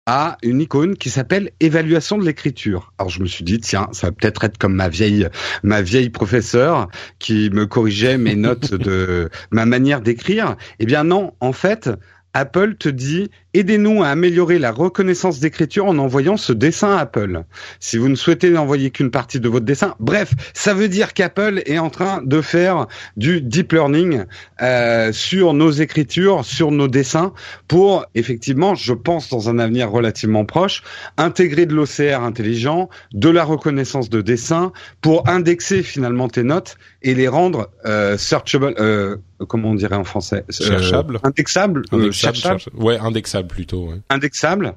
[0.06, 2.92] à une icône qui s'appelle évaluation de l'écriture.
[2.98, 5.28] Alors je me suis dit tiens, ça va peut-être être comme ma vieille
[5.64, 6.88] ma vieille professeure
[7.20, 10.56] qui me corrigeait mes notes de ma manière d'écrire.
[10.80, 11.90] Eh bien non, en fait,
[12.34, 17.44] Apple te dit aidez-nous à améliorer la reconnaissance d'écriture en envoyant ce dessin à Apple.
[17.80, 21.62] Si vous ne souhaitez n'envoyer qu'une partie de votre dessin, bref, ça veut dire qu'Apple
[21.65, 24.24] est en train de faire du deep learning
[24.62, 27.34] euh, sur nos écritures, sur nos dessins,
[27.67, 30.84] pour effectivement, je pense dans un avenir relativement proche,
[31.17, 37.13] intégrer de l'OCR intelligent, de la reconnaissance de dessin, pour indexer finalement tes notes et
[37.13, 38.74] les rendre euh, searchable.
[38.80, 41.19] Euh, comment on dirait en français euh, Cherchable.
[41.23, 43.88] indexable, indexable, Ouais, indexable plutôt.
[43.89, 43.97] Ouais.
[44.10, 44.73] Indexable.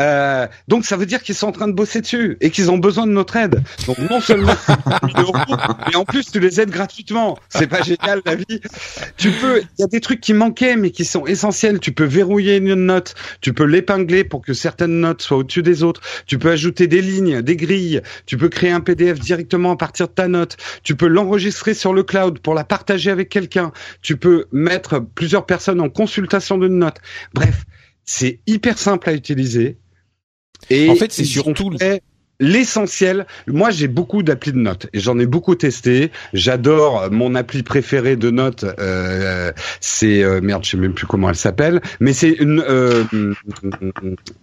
[0.00, 2.78] Euh, donc ça veut dire qu'ils sont en train de bosser dessus et qu'ils ont
[2.78, 3.62] besoin de notre aide.
[3.86, 4.54] Donc non seulement
[5.88, 7.38] mais en plus tu les aides gratuitement.
[7.48, 8.60] C'est pas génial la vie.
[9.16, 11.80] Tu peux, il y a des trucs qui manquaient mais qui sont essentiels.
[11.80, 15.82] Tu peux verrouiller une note, tu peux l'épingler pour que certaines notes soient au-dessus des
[15.82, 16.00] autres.
[16.26, 18.00] Tu peux ajouter des lignes, des grilles.
[18.26, 20.56] Tu peux créer un PDF directement à partir de ta note.
[20.82, 23.72] Tu peux l'enregistrer sur le cloud pour la partager avec quelqu'un
[24.04, 26.98] tu peux mettre plusieurs personnes en consultation d'une note.
[27.32, 27.64] Bref,
[28.04, 29.78] c'est hyper simple à utiliser.
[30.68, 31.70] Et en fait, c'est surtout
[32.40, 33.26] l'essentiel.
[33.46, 36.10] Moi, j'ai beaucoup d'applis de notes et j'en ai beaucoup testé.
[36.32, 38.64] J'adore mon appli préférée de notes.
[38.78, 43.04] Euh, c'est euh, merde, je sais même plus comment elle s'appelle, mais c'est une euh,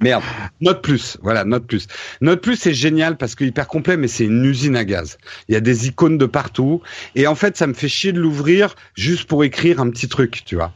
[0.02, 0.24] merde.
[0.62, 1.88] Note Plus, voilà, Note Plus.
[2.22, 5.18] Note Plus, c'est génial parce que hyper complet, mais c'est une usine à gaz.
[5.48, 6.82] Il y a des icônes de partout
[7.16, 10.44] et en fait, ça me fait chier de l'ouvrir juste pour écrire un petit truc,
[10.46, 10.74] tu vois.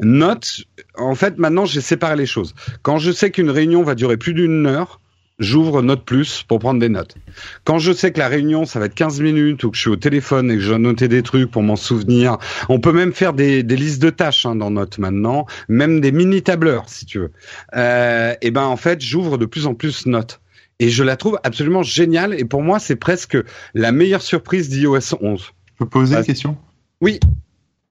[0.00, 0.62] Note,
[0.96, 2.54] en fait, maintenant, j'ai séparé les choses.
[2.82, 5.00] Quand je sais qu'une réunion va durer plus d'une heure,
[5.38, 7.16] j'ouvre Note Plus pour prendre des notes.
[7.64, 9.90] Quand je sais que la réunion, ça va être 15 minutes ou que je suis
[9.90, 13.12] au téléphone et que je dois noter des trucs pour m'en souvenir, on peut même
[13.12, 17.06] faire des, des listes de tâches hein, dans Note maintenant, même des mini tableurs si
[17.06, 17.32] tu veux.
[17.76, 20.40] Euh, et ben en fait, j'ouvre de plus en plus Note.
[20.80, 22.34] et je la trouve absolument géniale.
[22.38, 23.38] Et pour moi, c'est presque
[23.74, 25.52] la meilleure surprise d'iOS 11.
[25.66, 26.56] Je peux poser une question?
[27.00, 27.20] Oui.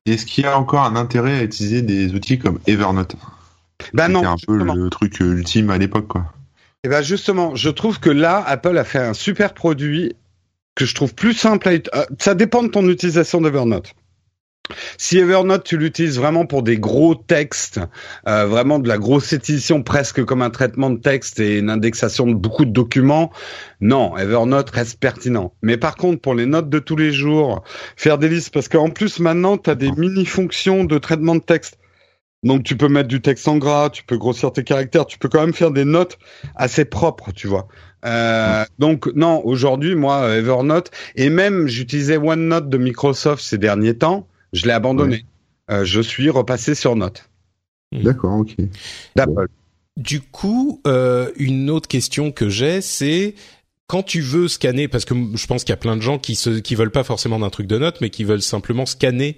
[0.05, 3.15] Est-ce qu'il y a encore un intérêt à utiliser des outils comme Evernote?
[3.93, 4.21] Ben non.
[4.21, 6.33] C'est un peu le truc ultime à l'époque, quoi.
[6.83, 10.15] Et eh ben justement, je trouve que là, Apple a fait un super produit
[10.75, 11.71] que je trouve plus simple à.
[11.71, 13.93] Euh, ça dépend de ton utilisation d'Evernote.
[14.97, 17.79] Si Evernote, tu l'utilises vraiment pour des gros textes,
[18.27, 22.27] euh, vraiment de la grosse édition, presque comme un traitement de texte et une indexation
[22.27, 23.31] de beaucoup de documents,
[23.79, 25.53] non, Evernote reste pertinent.
[25.61, 27.63] Mais par contre, pour les notes de tous les jours,
[27.95, 31.77] faire des listes, parce qu'en plus maintenant, tu as des mini-fonctions de traitement de texte.
[32.43, 35.27] Donc tu peux mettre du texte en gras, tu peux grossir tes caractères, tu peux
[35.27, 36.19] quand même faire des notes
[36.55, 37.67] assez propres, tu vois.
[38.05, 44.27] Euh, donc non, aujourd'hui, moi, Evernote, et même j'utilisais OneNote de Microsoft ces derniers temps,
[44.53, 45.25] je l'ai abandonné.
[45.69, 47.29] Euh, je suis repassé sur Note.
[47.91, 48.03] Hmm.
[48.03, 48.55] D'accord, ok.
[49.97, 53.33] Du coup, euh, une autre question que j'ai, c'est
[53.87, 56.35] quand tu veux scanner, parce que je pense qu'il y a plein de gens qui
[56.35, 59.37] se, qui veulent pas forcément d'un truc de notes, mais qui veulent simplement scanner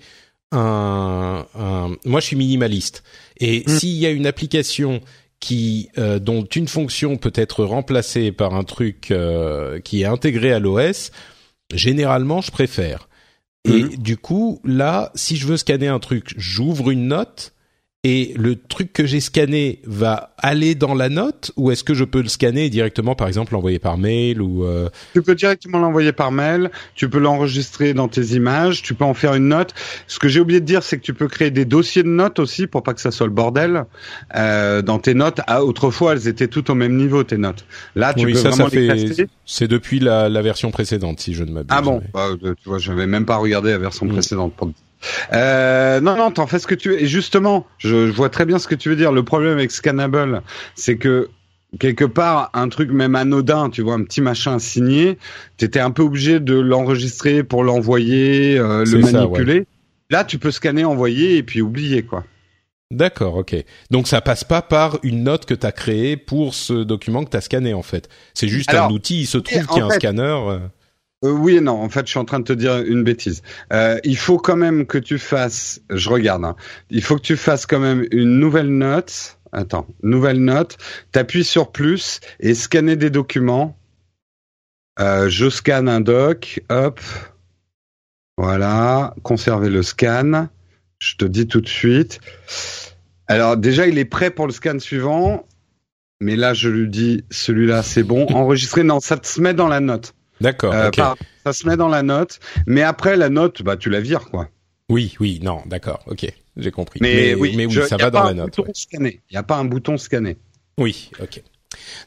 [0.52, 1.46] un.
[2.06, 3.04] Moi, je suis minimaliste,
[3.38, 3.70] et hmm.
[3.70, 5.02] s'il y a une application
[5.40, 9.14] qui euh, dont une fonction peut être remplacée par un truc
[9.84, 11.12] qui est intégré à l'OS,
[11.74, 13.10] généralement, je préfère.
[13.66, 13.96] Et mhm.
[13.98, 17.54] du coup, là, si je veux scanner un truc, j'ouvre une note
[18.06, 22.06] et le truc que j'ai scanné va aller dans la note ou est-ce que je
[22.06, 24.88] peux le scanner directement par exemple l'envoyer par mail ou euh...
[25.12, 29.14] Tu peux directement l'envoyer par mail, tu peux l'enregistrer dans tes images, tu peux en
[29.14, 29.74] faire une note.
[30.08, 32.40] Ce que j'ai oublié de dire c'est que tu peux créer des dossiers de notes
[32.40, 33.84] aussi pour pas que ça soit le bordel
[34.34, 35.42] euh, dans tes notes.
[35.48, 37.66] Ah, autrefois elles étaient toutes au même niveau tes notes.
[37.96, 39.28] Là tu oui, peux ça, vraiment ça fait...
[39.46, 41.68] C'est depuis la, la, version précédente si je ne m'abuse.
[41.70, 44.14] Ah bon, bah, tu vois, je vais même pas regarder la version mm.
[44.14, 44.72] précédente pour
[45.34, 47.02] euh, non, non, t'en fais ce que tu veux.
[47.02, 49.12] Et justement, je, vois très bien ce que tu veux dire.
[49.12, 50.42] Le problème avec Scannable,
[50.76, 51.30] c'est que
[51.80, 55.18] quelque part, un truc même anodin, tu vois, un petit machin signé,
[55.58, 59.66] t'étais un peu obligé de l'enregistrer pour l'envoyer, euh, le manipuler.
[60.10, 62.24] Là, tu peux scanner, envoyer et puis oublier, quoi.
[62.92, 63.56] D'accord, ok.
[63.92, 67.42] Donc ça passe pas par une note que t'as créée pour ce document que t'as
[67.42, 68.10] scanné en fait.
[68.34, 69.22] C'est juste un outil.
[69.22, 70.60] Il se trouve qu'il y a un scanner.
[71.26, 71.32] Euh.
[71.32, 71.82] Oui et non.
[71.82, 73.42] En fait, je suis en train de te dire une bêtise.
[73.74, 75.82] Euh, il faut quand même que tu fasses.
[75.90, 76.46] Je regarde.
[76.46, 76.56] Hein.
[76.90, 79.38] il faut que tu fasses quand même une nouvelle note.
[79.52, 80.78] Attends, nouvelle note.
[81.12, 83.76] T'appuies sur plus et scanner des documents.
[85.00, 86.62] Euh, je scanne un doc.
[86.70, 87.00] Hop.
[88.38, 89.16] Voilà.
[89.24, 90.48] Conserver le scan.
[91.00, 92.20] Je te dis tout de suite.
[93.28, 95.46] Alors déjà, il est prêt pour le scan suivant.
[96.22, 98.26] Mais là, je lui dis, celui-là, c'est bon.
[98.34, 100.14] Enregistrer, non, ça te se met dans la note.
[100.42, 100.74] D'accord.
[100.74, 100.90] Euh,
[101.44, 104.50] ça se met dans la note, mais après la note, bah tu la vires quoi.
[104.90, 107.00] Oui, oui, non, d'accord, ok, j'ai compris.
[107.02, 108.60] Mais, oui, mais oui, ça va dans la note.
[108.94, 110.38] Il n'y a pas un bouton scanner.
[110.78, 111.44] Oui, ok.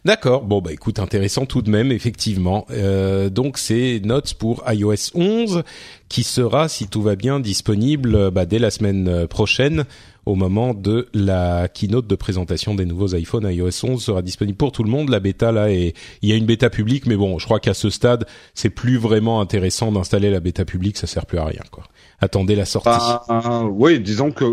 [0.05, 0.43] D'accord.
[0.43, 2.67] Bon bah écoute, intéressant tout de même, effectivement.
[2.71, 5.63] Euh, donc c'est Notes pour iOS 11
[6.09, 9.85] qui sera, si tout va bien, disponible bah, dès la semaine euh, prochaine
[10.27, 14.73] au moment de la keynote de présentation des nouveaux iPhones iOS 11 sera disponible pour
[14.73, 15.09] tout le monde.
[15.09, 17.75] La bêta là est, il y a une bêta publique, mais bon, je crois qu'à
[17.75, 21.63] ce stade, c'est plus vraiment intéressant d'installer la bêta publique, ça sert plus à rien,
[21.71, 21.85] quoi.
[22.21, 22.89] Attendez la sortie.
[22.89, 24.45] Ah, oui, disons que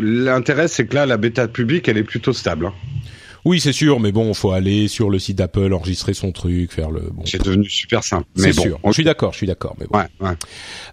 [0.00, 2.66] l'intérêt, c'est que là, la bêta publique, elle est plutôt stable.
[2.66, 2.74] Hein.
[3.44, 6.90] Oui, c'est sûr, mais bon, faut aller sur le site d'Apple, enregistrer son truc, faire
[6.90, 7.00] le.
[7.12, 8.26] Bon, c'est devenu super simple.
[8.36, 8.78] C'est sûr.
[8.84, 9.98] Je suis d'accord, je suis d'accord, mais bon.
[9.98, 10.36] Ouais, ouais.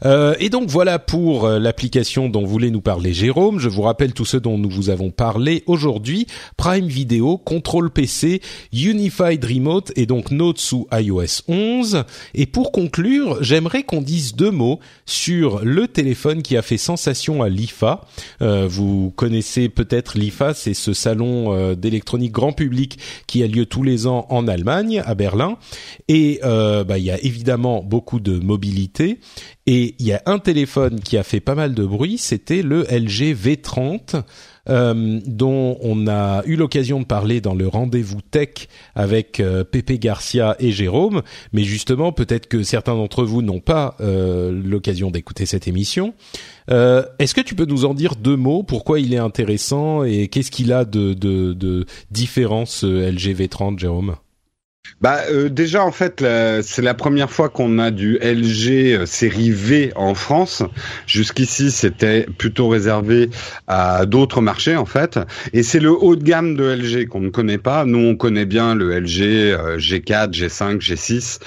[0.06, 3.60] Euh, et donc voilà pour euh, l'application dont voulait nous parler Jérôme.
[3.60, 6.28] Je vous rappelle tout ce dont nous vous avons parlé aujourd'hui
[6.58, 8.42] Prime Video, Control PC,
[8.74, 12.04] Unified Remote et donc Notes sous iOS 11.
[12.34, 17.42] Et pour conclure, j'aimerais qu'on dise deux mots sur le téléphone qui a fait sensation
[17.42, 18.02] à l'IFA.
[18.42, 23.66] Euh, vous connaissez peut-être l'IFA, c'est ce salon euh, d'électronique grand public qui a lieu
[23.66, 25.58] tous les ans en Allemagne, à Berlin.
[26.08, 29.20] Et euh, bah, il y a évidemment beaucoup de mobilité.
[29.66, 32.84] Et il y a un téléphone qui a fait pas mal de bruit, c'était le
[32.84, 34.22] LG V30.
[34.68, 40.00] Euh, dont on a eu l'occasion de parler dans le rendez-vous tech avec euh, Pepe
[40.00, 41.22] Garcia et Jérôme,
[41.54, 46.16] mais justement peut-être que certains d'entre vous n'ont pas euh, l'occasion d'écouter cette émission.
[46.72, 48.64] Euh, est-ce que tu peux nous en dire deux mots?
[48.64, 53.78] Pourquoi il est intéressant et qu'est-ce qu'il a de, de, de différent ce LG V30,
[53.78, 54.16] Jérôme?
[55.02, 56.24] Bah euh, déjà en fait
[56.62, 60.64] c'est la première fois qu'on a du LG euh, série V en France.
[61.08, 63.30] Jusqu'ici c'était plutôt réservé
[63.68, 65.20] à d'autres marchés en fait
[65.54, 67.86] et c'est le haut de gamme de LG qu'on ne connaît pas.
[67.86, 71.40] Nous on connaît bien le LG G4, G5, G6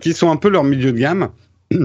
[0.00, 1.30] qui sont un peu leur milieu de gamme.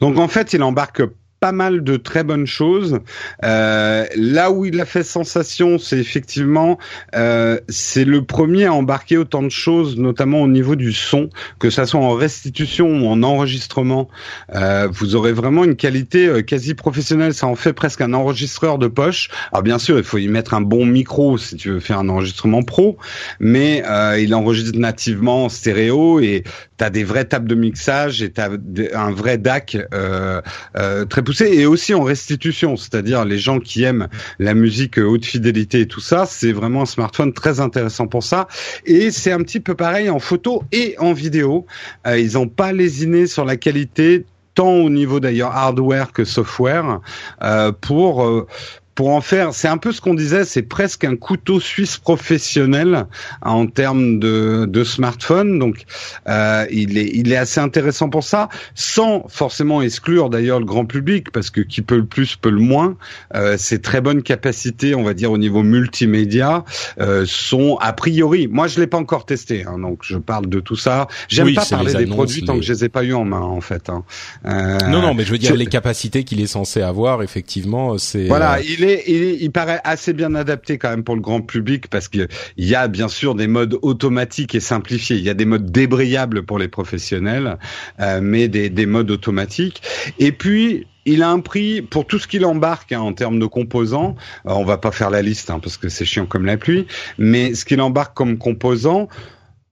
[0.00, 1.02] Donc en fait il embarque
[1.40, 3.00] pas mal de très bonnes choses.
[3.44, 6.78] Euh, là où il a fait sensation, c'est effectivement
[7.14, 11.70] euh, c'est le premier à embarquer autant de choses, notamment au niveau du son, que
[11.70, 14.08] ça soit en restitution ou en enregistrement.
[14.54, 17.34] Euh, vous aurez vraiment une qualité quasi professionnelle.
[17.34, 19.28] Ça en fait presque un enregistreur de poche.
[19.52, 22.08] Alors bien sûr, il faut y mettre un bon micro si tu veux faire un
[22.08, 22.96] enregistrement pro,
[23.40, 23.82] mais
[24.18, 26.44] il enregistre nativement en stéréo et
[26.76, 28.50] t'as des vraies tables de mixage et t'as
[28.94, 30.40] un vrai DAC euh,
[30.76, 34.08] euh, très poussé et aussi en restitution, c'est-à-dire les gens qui aiment
[34.38, 38.48] la musique haute fidélité et tout ça, c'est vraiment un smartphone très intéressant pour ça.
[38.84, 41.66] Et c'est un petit peu pareil en photo et en vidéo.
[42.06, 44.24] Euh, ils n'ont pas lésiné sur la qualité
[44.56, 47.00] tant au niveau d'ailleurs hardware que software
[47.42, 48.46] euh, pour euh,
[48.96, 53.06] pour en faire, c'est un peu ce qu'on disait, c'est presque un couteau suisse professionnel
[53.42, 55.58] en termes de, de smartphone.
[55.58, 55.84] Donc,
[56.28, 60.86] euh, il est il est assez intéressant pour ça, sans forcément exclure d'ailleurs le grand
[60.86, 62.96] public, parce que qui peut le plus peut le moins.
[63.34, 66.64] Euh, ces très bonnes capacités, on va dire au niveau multimédia,
[66.98, 68.48] euh, sont a priori.
[68.48, 71.06] Moi, je l'ai pas encore testé, hein, donc je parle de tout ça.
[71.28, 73.60] J'aime pas parler des produits tant que je les ai pas eu en main, en
[73.60, 73.90] fait.
[73.90, 74.04] Hein.
[74.46, 78.26] Euh, non, non, mais je veux dire les capacités qu'il est censé avoir, effectivement, c'est.
[78.26, 82.08] Voilà, il est il, paraît assez bien adapté quand même pour le grand public parce
[82.08, 85.16] qu'il y a bien sûr des modes automatiques et simplifiés.
[85.16, 87.58] Il y a des modes débrayables pour les professionnels,
[88.00, 89.82] euh, mais des, des modes automatiques.
[90.18, 93.46] Et puis il a un prix pour tout ce qu'il embarque hein, en termes de
[93.46, 94.16] composants.
[94.46, 96.86] Euh, on va pas faire la liste hein, parce que c'est chiant comme la pluie,
[97.16, 99.08] mais ce qu'il embarque comme composants,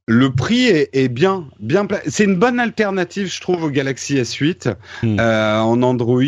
[0.06, 1.86] le prix est, bien, bien.
[2.06, 5.16] C'est une bonne alternative, je trouve, au Galaxy S8 hmm.
[5.18, 6.20] euh, en Android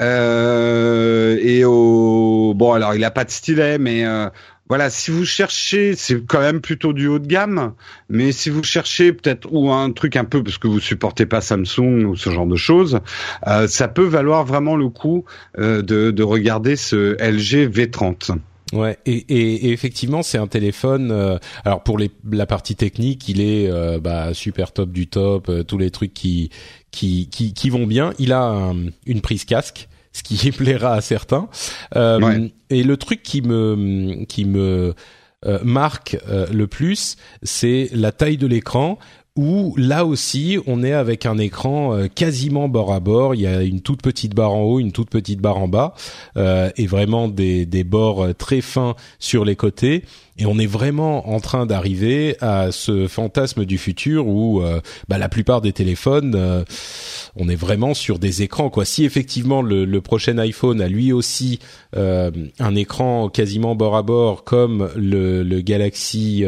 [0.00, 2.52] euh, et au.
[2.54, 4.28] Bon, alors il a pas de stylet, mais euh,
[4.70, 7.72] voilà, si vous cherchez, c'est quand même plutôt du haut de gamme.
[8.08, 11.40] Mais si vous cherchez peut-être ou un truc un peu parce que vous supportez pas
[11.40, 13.00] Samsung ou ce genre de choses,
[13.48, 15.24] euh, ça peut valoir vraiment le coup
[15.58, 18.36] euh, de, de regarder ce LG V30.
[18.72, 21.10] Ouais, et, et, et effectivement, c'est un téléphone.
[21.10, 25.48] Euh, alors pour les, la partie technique, il est euh, bah, super top du top,
[25.48, 26.50] euh, tous les trucs qui,
[26.90, 28.12] qui qui, qui vont bien.
[28.18, 28.72] Il a
[29.06, 31.48] une prise casque, ce qui plaira à certains.
[31.94, 34.94] Et le truc qui me qui me
[35.64, 38.98] marque le plus, c'est la taille de l'écran
[39.36, 43.34] où là aussi on est avec un écran euh, quasiment bord à bord.
[43.34, 45.94] Il y a une toute petite barre en haut, une toute petite barre en bas,
[46.36, 50.04] euh, et vraiment des, des bords euh, très fins sur les côtés.
[50.40, 54.62] Et on est vraiment en train d'arriver à ce fantasme du futur où
[55.08, 56.64] bah, la plupart des téléphones,
[57.36, 58.70] on est vraiment sur des écrans.
[58.70, 58.84] Quoi.
[58.84, 61.58] Si effectivement le, prochain iPhone a lui aussi
[61.94, 66.44] un écran quasiment bord à bord comme le, Galaxy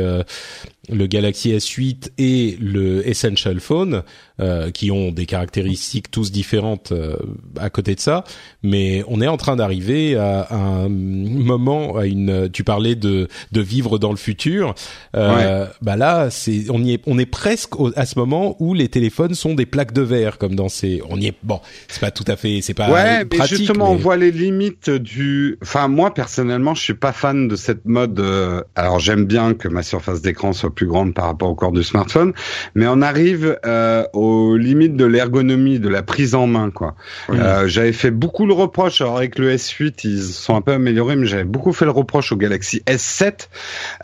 [0.89, 4.03] le Galaxy S8 et le Essential Phone,
[4.41, 7.17] euh, qui ont des caractéristiques tous différentes euh,
[7.59, 8.25] à côté de ça,
[8.63, 12.49] mais on est en train d'arriver à, un moment, à une.
[12.51, 14.75] Tu parlais de de vivre dans le futur.
[15.17, 18.89] Euh, Bah là, c'est on y est, on est presque à ce moment où les
[18.89, 21.03] téléphones sont des plaques de verre, comme dans ces.
[21.09, 21.35] On y est.
[21.43, 24.91] Bon, c'est pas tout à fait, c'est pas ouais, mais justement, on voit les limites
[24.91, 25.59] du.
[25.63, 28.19] Enfin, moi personnellement, je suis pas fan de cette mode.
[28.21, 31.73] Euh, alors, j'aime bien que ma surface d'écran soit plus grande par rapport au corps
[31.73, 32.33] du smartphone,
[32.75, 36.95] mais on arrive euh, aux limites de l'ergonomie, de la prise en main, quoi.
[37.31, 41.17] Euh, j'avais fait beaucoup le reproche, alors avec le S8, ils sont un peu améliorés,
[41.17, 43.49] mais j'avais beaucoup fait le reproche au Galaxy S7.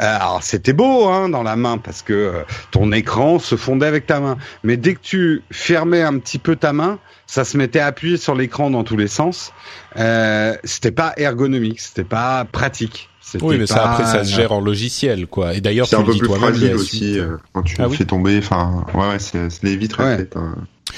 [0.01, 3.87] Euh, alors c'était beau, hein, dans la main, parce que euh, ton écran se fondait
[3.87, 7.57] avec ta main, mais dès que tu fermais un petit peu ta main, ça se
[7.57, 9.53] mettait appuyé sur l'écran dans tous les sens.
[9.97, 13.09] Euh, c'était pas ergonomique, c'était pas pratique.
[13.43, 15.55] Oui, mais ça après ça se gère en logiciel quoi.
[15.55, 18.39] Et d'ailleurs, c'est un peu plus fragile aussi euh, quand tu ah fais tomber.
[18.39, 20.03] Enfin, ouais, ouais, c'est les vitres.
[20.03, 20.27] Ouais.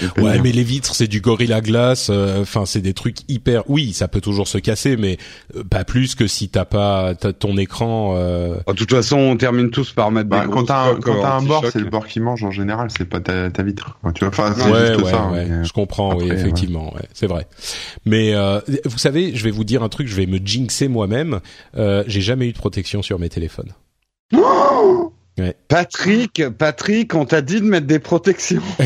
[0.03, 0.23] Hein.
[0.23, 2.09] Ouais, mais les vitres, c'est du Gorilla Glass.
[2.11, 3.69] Euh, enfin, c'est des trucs hyper.
[3.69, 5.19] Oui, ça peut toujours se casser, mais
[5.57, 8.15] euh, pas plus que si t'as pas ton écran.
[8.17, 8.57] Euh...
[8.67, 11.43] De toute façon, on termine tous par mettre bah, des quand t'as un, quand un
[11.43, 12.89] bord, c'est le bord qui mange en général.
[12.97, 13.99] C'est pas ta, ta vitre.
[14.15, 15.29] Tu vois, enfin, c'est ouais, juste ouais, ça.
[15.29, 15.49] Ouais.
[15.63, 16.17] je comprends.
[16.17, 17.03] oui, effectivement, ouais.
[17.13, 17.47] c'est vrai.
[18.05, 20.09] Mais euh, vous savez, je vais vous dire un truc.
[20.09, 21.41] Je vais me jinxer moi-même.
[21.75, 23.73] J'ai jamais eu de protection sur mes téléphones.
[25.69, 28.63] Patrick, Patrick, on t'a dit de mettre des protections.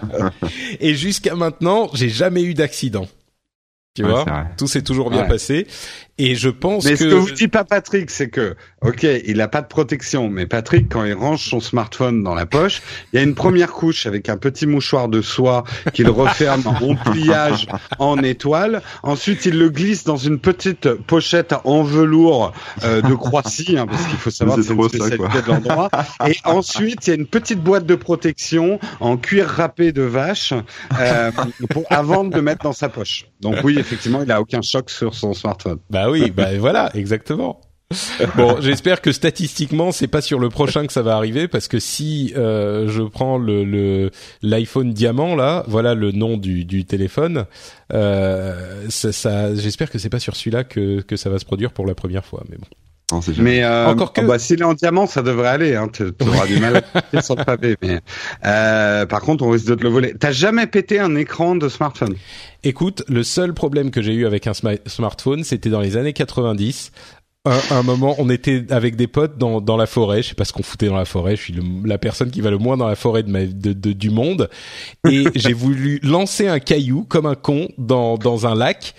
[0.80, 3.06] Et jusqu'à maintenant, j'ai jamais eu d'accident.
[3.94, 4.24] Tu vois,
[4.56, 5.66] tout s'est toujours bien passé.
[6.16, 7.04] Et je pense mais que.
[7.04, 10.28] Mais ce que vous dit pas Patrick, c'est que, ok, il a pas de protection,
[10.28, 12.80] mais Patrick, quand il range son smartphone dans la poche,
[13.12, 16.94] il y a une première couche avec un petit mouchoir de soie qu'il referme en
[16.94, 17.66] pliage
[17.98, 18.82] en étoile.
[19.02, 22.52] Ensuite, il le glisse dans une petite pochette en velours
[22.84, 25.90] euh, de Croatie, hein, parce qu'il faut savoir que c'est une spécialité de l'endroit.
[26.28, 30.54] Et ensuite, il y a une petite boîte de protection en cuir râpé de vache
[30.98, 31.30] euh,
[31.70, 33.26] pour, avant de le mettre dans sa poche.
[33.40, 35.78] Donc oui, effectivement, il a aucun choc sur son smartphone.
[35.90, 37.60] Bah oui, bah voilà, exactement.
[38.36, 41.78] Bon, j'espère que statistiquement, c'est pas sur le prochain que ça va arriver, parce que
[41.78, 44.10] si euh, je prends le
[44.42, 47.44] l'iPhone diamant là, voilà le nom du, du téléphone.
[47.92, 51.72] Euh, ça, ça j'espère que c'est pas sur celui-là que que ça va se produire
[51.72, 52.66] pour la première fois, mais bon.
[53.38, 54.20] Mais euh, encore que...
[54.20, 55.74] bah, s'il est en diamant, ça devrait aller.
[55.74, 55.88] Hein.
[55.92, 56.82] Tu auras du mal
[57.12, 57.76] à sur le pavé.
[57.82, 58.00] Mais
[58.44, 60.14] euh, par contre, on risque de te le voler.
[60.18, 62.14] T'as jamais pété un écran de smartphone?
[62.64, 66.92] Écoute, le seul problème que j'ai eu avec un smartphone, c'était dans les années 90
[67.44, 70.22] un, un, moment, on était avec des potes dans, dans la forêt.
[70.22, 71.34] Je sais pas ce qu'on foutait dans la forêt.
[71.34, 71.54] Je suis
[71.84, 74.48] la personne qui va le moins dans la forêt de, ma, de, de du monde.
[75.10, 78.94] Et j'ai voulu lancer un caillou comme un con dans, dans un lac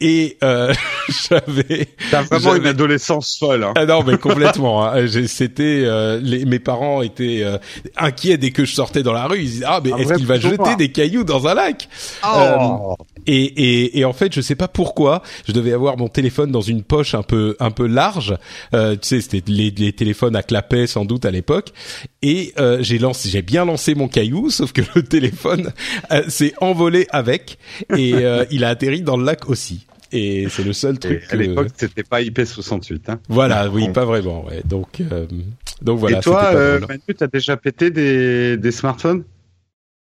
[0.00, 0.72] et euh,
[1.28, 3.72] j'avais t'as vraiment une adolescence folle hein.
[3.74, 5.06] ah non mais complètement hein.
[5.26, 7.58] c'était euh, les, mes parents étaient euh,
[7.96, 9.40] inquiets dès que je sortais dans la rue.
[9.40, 11.88] Ils disaient ah mais est-ce qu'il va jeter des cailloux dans un lac?
[12.24, 12.96] Oh.
[13.26, 16.60] et, et, et en fait je sais pas pourquoi je devais avoir mon téléphone dans
[16.60, 18.36] une poche un peu un peu large.
[18.72, 21.72] Tu sais c'était les, les téléphones à clapet sans doute à l'époque.
[22.22, 25.72] Et j'ai lancé j'ai bien lancé mon caillou sauf que le téléphone
[26.28, 27.58] s'est envolé avec.
[27.96, 28.14] Et
[28.50, 31.22] il a atterri dans le lac aussi et c'est le seul truc.
[31.30, 33.00] à l'époque, c'était pas IP68.
[33.08, 33.20] Hein.
[33.28, 34.44] Voilà, oui, pas vraiment.
[34.44, 34.62] Ouais.
[34.64, 35.26] Donc, euh,
[35.82, 36.18] donc voilà.
[36.18, 39.24] Et toi, euh, Manu, t'as déjà pété des, des smartphones?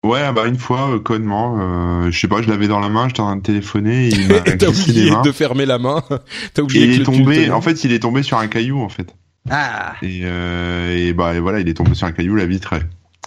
[0.05, 3.07] Ouais, bah une fois, euh, connement, euh, je sais pas, je l'avais dans la main,
[3.07, 6.03] j'étais en train de téléphoner, il m'a T'as oublié de fermer la main.
[6.53, 6.85] T'as oublié.
[6.85, 7.49] il est tombé.
[7.49, 9.15] En fait, il est tombé sur un caillou, en fait.
[9.49, 9.95] Ah.
[10.03, 12.73] Et, euh, et bah et voilà, il est tombé sur un caillou, la vitre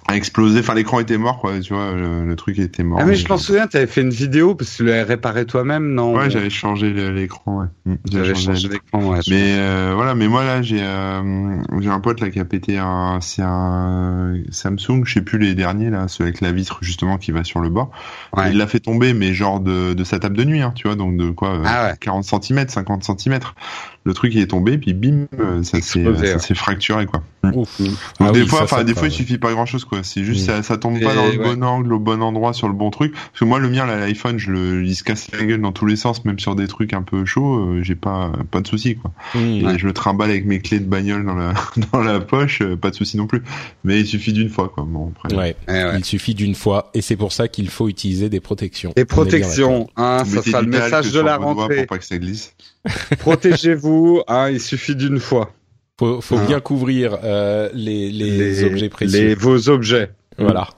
[0.08, 0.60] a explosé.
[0.60, 1.60] Enfin, l'écran était mort, quoi.
[1.60, 2.98] Tu vois, le, truc était mort.
[3.00, 5.92] Ah mais je m'en souviens, t'avais fait une vidéo parce que tu l'avais réparé toi-même,
[5.92, 6.14] non?
[6.16, 7.60] Ouais, j'avais changé l'écran.
[7.60, 7.66] Ouais.
[7.84, 9.04] Mmh, j'avais changé l'écran.
[9.04, 12.44] Ouais, mais euh, voilà, mais moi là, j'ai euh, j'ai un pote là qui a
[12.46, 16.78] pété un, c'est un Samsung, je sais plus les derniers là, ceux avec la vitre
[16.80, 17.90] justement qui va sur le bord.
[18.34, 18.50] Ouais.
[18.50, 20.96] Il l'a fait tomber, mais genre de, de sa table de nuit, hein, tu vois,
[20.96, 23.40] donc de quoi, ah 40 cm, 50 cm
[24.08, 27.22] le truc il est tombé puis bim euh, ça s'est ça s'est fracturé quoi.
[27.54, 27.80] Ouf.
[28.18, 30.62] Ah des fois enfin des fois il suffit pas grand chose quoi, c'est juste ça,
[30.62, 33.40] ça tombe pas dans le bon angle au bon endroit sur le bon truc parce
[33.40, 35.96] que moi le mien l'iPhone je le il se casse la gueule dans tous les
[35.96, 39.12] sens même sur des trucs un peu chauds, euh, j'ai pas pas de souci quoi.
[39.34, 39.38] Mmh,
[39.68, 41.54] et je le trimballe avec mes clés de bagnole dans la
[41.92, 43.42] dans la poche, euh, pas de souci non plus.
[43.84, 44.84] Mais il suffit d'une fois quoi.
[44.86, 45.56] Bon, après, ouais.
[45.96, 48.92] Il suffit d'une fois et c'est pour ça qu'il faut utiliser des protections.
[48.96, 51.76] Des protections, hein, ça sera le message de la rentrée.
[51.76, 52.54] Pour pas que ça glisse.
[53.18, 55.52] Protégez-vous, hein, il suffit d'une fois.
[55.98, 59.28] Faut, faut bien couvrir euh, les, les, objets précieux.
[59.28, 60.10] Les, vos objets.
[60.38, 60.68] Voilà.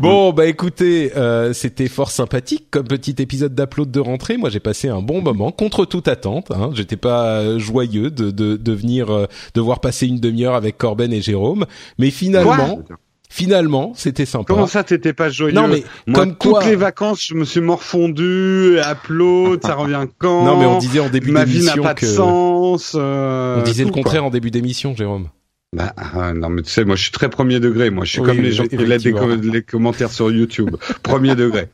[0.00, 4.36] bon, bah écoutez, euh, c'était fort sympathique comme petit épisode d'upload de rentrée.
[4.36, 6.50] Moi, j'ai passé un bon moment, contre toute attente.
[6.50, 6.70] Hein.
[6.74, 11.12] J'étais pas euh, joyeux de, de, de venir euh, devoir passer une demi-heure avec Corben
[11.12, 11.66] et Jérôme,
[11.98, 12.82] mais finalement.
[13.30, 14.44] Finalement, c'était sympa.
[14.46, 18.78] Comment ça, t'étais pas joyeux Non, mais comme toutes les vacances, je me suis morfondu,
[18.78, 21.94] upload, ça revient quand Non, mais on disait en début d'émission Ma vie n'a pas
[21.94, 22.96] de sens.
[22.98, 25.28] Euh, on disait le contraire en début d'émission, Jérôme.
[25.76, 27.90] Bah, ah, non, mais tu sais, moi, je suis très premier degré.
[27.90, 30.76] Moi, je suis comme les gens qui laissent les commentaires sur YouTube.
[31.02, 31.68] premier degré.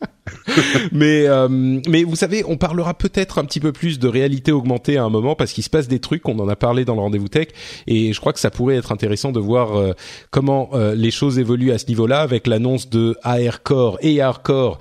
[0.93, 4.97] mais euh, mais vous savez, on parlera peut-être un petit peu plus de réalité augmentée
[4.97, 6.27] à un moment parce qu'il se passe des trucs.
[6.29, 7.49] On en a parlé dans le rendez-vous tech
[7.87, 9.93] et je crois que ça pourrait être intéressant de voir euh,
[10.31, 14.43] comment euh, les choses évoluent à ce niveau-là avec l'annonce de AR Core et AR
[14.43, 14.79] Core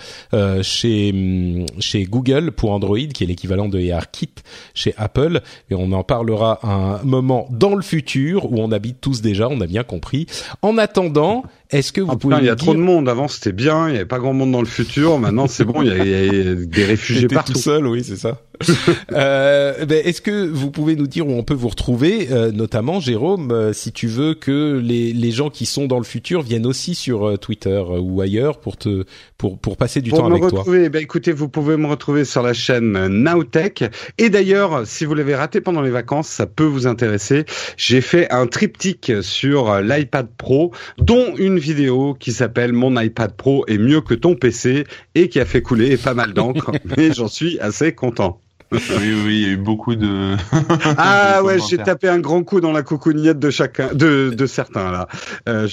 [0.61, 4.35] chez mm, chez Google pour Android, qui est l'équivalent de ARKit
[4.73, 5.41] chez Apple.
[5.69, 9.47] Et on en parlera un moment dans le futur où on habite tous déjà.
[9.49, 10.25] On a bien compris.
[10.63, 11.43] En attendant.
[11.73, 13.09] Est-ce que vous ah, pouvez Il y a trop de monde.
[13.09, 13.89] Avant, c'était bien.
[13.89, 15.17] Il y avait pas grand monde dans le futur.
[15.17, 15.81] Maintenant, c'est bon.
[15.81, 17.53] Il y, a, des réfugiés partout.
[17.53, 18.39] tout seul, oui, c'est ça.
[19.11, 22.99] euh, ben, Est-ce que vous pouvez nous dire où on peut vous retrouver, euh, notamment
[22.99, 26.65] Jérôme, euh, si tu veux que les, les gens qui sont dans le futur viennent
[26.65, 29.05] aussi sur euh, Twitter ou ailleurs pour te
[29.37, 30.89] pour pour passer du temps avec retrouver, toi.
[30.89, 33.83] Ben, écoutez, vous pouvez me retrouver sur la chaîne Nowtech.
[34.17, 37.45] Et d'ailleurs, si vous l'avez raté pendant les vacances, ça peut vous intéresser.
[37.77, 43.65] J'ai fait un triptyque sur l'iPad Pro, dont une vidéo qui s'appelle Mon iPad Pro
[43.67, 44.85] est mieux que ton PC
[45.15, 48.39] et qui a fait couler pas mal d'encre, mais j'en suis assez content.
[48.71, 50.35] oui, oui, il y a eu beaucoup de.
[50.97, 54.91] ah ouais, j'ai tapé un grand coup dans la coucounette de chacun, de, de certains
[54.91, 55.07] là.
[55.47, 55.67] Euh,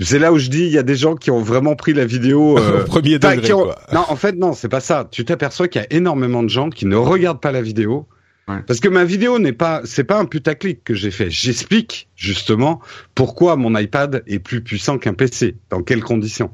[0.00, 2.04] c'est là où je dis, il y a des gens qui ont vraiment pris la
[2.04, 3.50] vidéo euh, au premier degré.
[3.50, 3.78] quoi.
[3.92, 5.08] Non, en fait, non, c'est pas ça.
[5.10, 8.06] Tu t'aperçois qu'il y a énormément de gens qui ne regardent pas la vidéo.
[8.66, 11.30] Parce que ma vidéo n'est pas, c'est pas un putaclic que j'ai fait.
[11.30, 12.80] J'explique justement
[13.14, 16.50] pourquoi mon iPad est plus puissant qu'un PC, dans quelles conditions.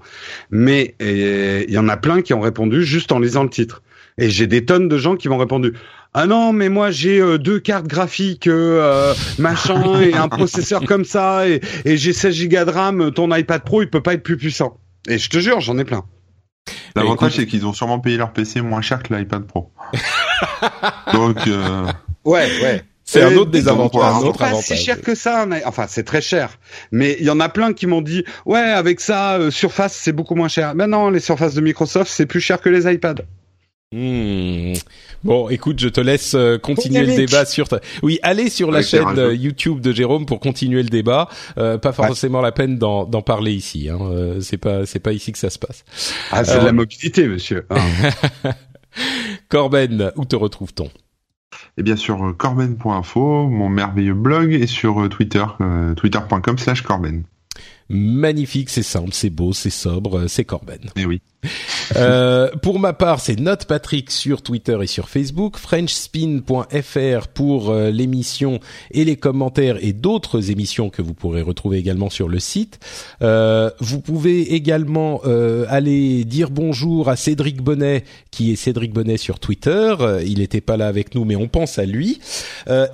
[0.50, 3.82] Mais il y en a plein qui ont répondu juste en lisant le titre.
[4.18, 5.74] Et j'ai des tonnes de gens qui m'ont répondu
[6.18, 11.04] ah non mais moi j'ai euh, deux cartes graphiques euh, machin et un processeur comme
[11.04, 14.38] ça et, j'ai 16 Go de RAM ton iPad Pro il peut pas être plus
[14.38, 16.06] puissant et je te jure j'en ai plein
[16.96, 19.70] l'avantage c'est qu'ils ont sûrement payé leur PC moins cher que l'iPad Pro
[21.12, 21.86] donc euh...
[22.24, 24.14] ouais ouais c'est un autre des avantages.
[24.60, 25.46] C'est pas cher que ça.
[25.64, 26.58] Enfin, c'est très cher.
[26.90, 30.12] Mais il y en a plein qui m'ont dit, ouais, avec ça, euh, Surface, c'est
[30.12, 30.74] beaucoup moins cher.
[30.74, 33.22] Ben non, les Surfaces de Microsoft, c'est plus cher que les iPads.
[33.92, 34.72] Hmm.
[35.22, 37.68] Bon, écoute, je te laisse euh, continuer le débat sur.
[38.02, 41.28] Oui, allez sur la chaîne euh, YouTube de Jérôme pour continuer le débat.
[41.56, 43.88] Euh, pas forcément la peine d'en parler ici.
[43.88, 43.98] Hein.
[44.00, 45.84] Euh, c'est pas, c'est pas ici que ça se passe.
[46.32, 47.64] Ah, c'est de la mobilité, monsieur.
[47.70, 48.52] Ah.
[49.48, 50.90] Corben, où te retrouve-t-on?
[51.78, 55.44] Et bien sur corben.info, mon merveilleux blog, et sur Twitter,
[55.96, 57.22] twitter.com/slash corben
[57.88, 60.80] magnifique, c'est simple, c'est beau, c'est sobre, c'est Corben.
[60.96, 61.20] Et eh oui.
[61.94, 67.90] Euh, pour ma part, c'est Note Patrick sur Twitter et sur Facebook, FrenchSpin.fr pour euh,
[67.90, 68.60] l'émission
[68.90, 72.80] et les commentaires et d'autres émissions que vous pourrez retrouver également sur le site.
[73.22, 75.20] Euh, vous pouvez également
[75.68, 79.94] aller dire bonjour à Cédric Bonnet, qui est Cédric Bonnet sur Twitter.
[80.24, 82.20] il n'était pas là avec nous, mais on pense à lui.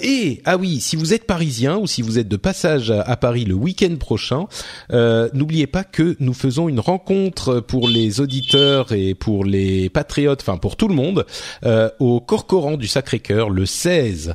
[0.00, 3.44] et ah oui, si vous êtes parisien ou si vous êtes de passage à Paris
[3.44, 4.46] le week-end prochain,
[4.90, 10.56] n'oubliez pas que nous faisons une rencontre pour les auditeurs et pour les patriotes, enfin
[10.56, 11.24] pour tout le monde,
[11.64, 14.34] euh, au Corcoran du Sacré-Cœur le 16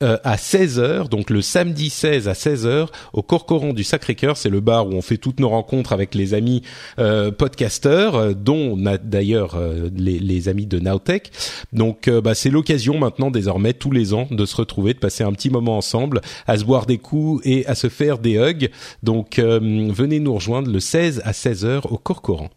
[0.00, 4.60] euh, à 16h, donc le samedi 16 à 16h, au Corcoran du Sacré-Cœur, c'est le
[4.60, 6.62] bar où on fait toutes nos rencontres avec les amis
[7.00, 11.32] euh, podcasteurs, euh, dont on a d'ailleurs euh, les, les, amis de Nowtech.
[11.72, 15.32] Donc bah, c'est l'occasion maintenant désormais tous les ans de se retrouver, de passer un
[15.32, 18.70] petit moment ensemble, à se boire des coups et à se faire des hugs.
[19.02, 22.50] Donc venez nous rejoindre le 16 à 16h au Corcoran.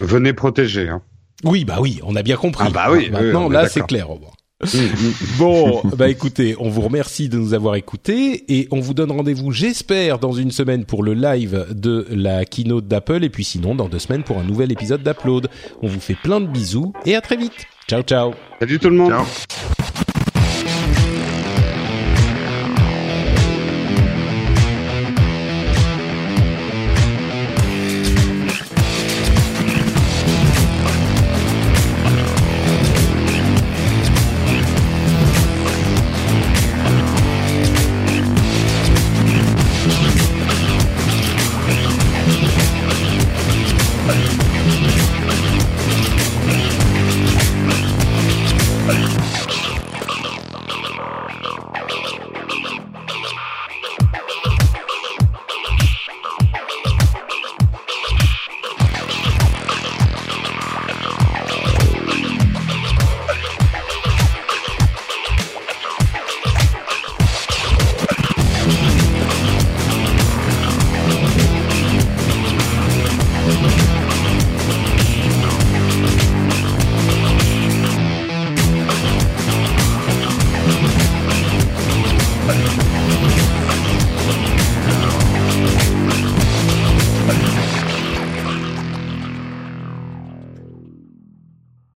[0.00, 0.88] Venez protéger.
[0.88, 1.02] Hein.
[1.44, 2.64] Oui, bah oui, on a bien compris.
[2.66, 3.10] Ah bah oui.
[3.10, 4.10] Maintenant, là, c'est clair.
[4.10, 4.18] Au
[5.38, 9.52] bon, bah écoutez, on vous remercie de nous avoir écoutés et on vous donne rendez-vous,
[9.52, 13.90] j'espère, dans une semaine pour le live de la keynote d'Apple et puis sinon dans
[13.90, 15.48] deux semaines pour un nouvel épisode d'Upload.
[15.82, 17.66] On vous fait plein de bisous et à très vite.
[17.86, 18.32] Ciao, ciao.
[18.58, 19.10] Salut tout le monde.
[19.10, 19.75] Ciao.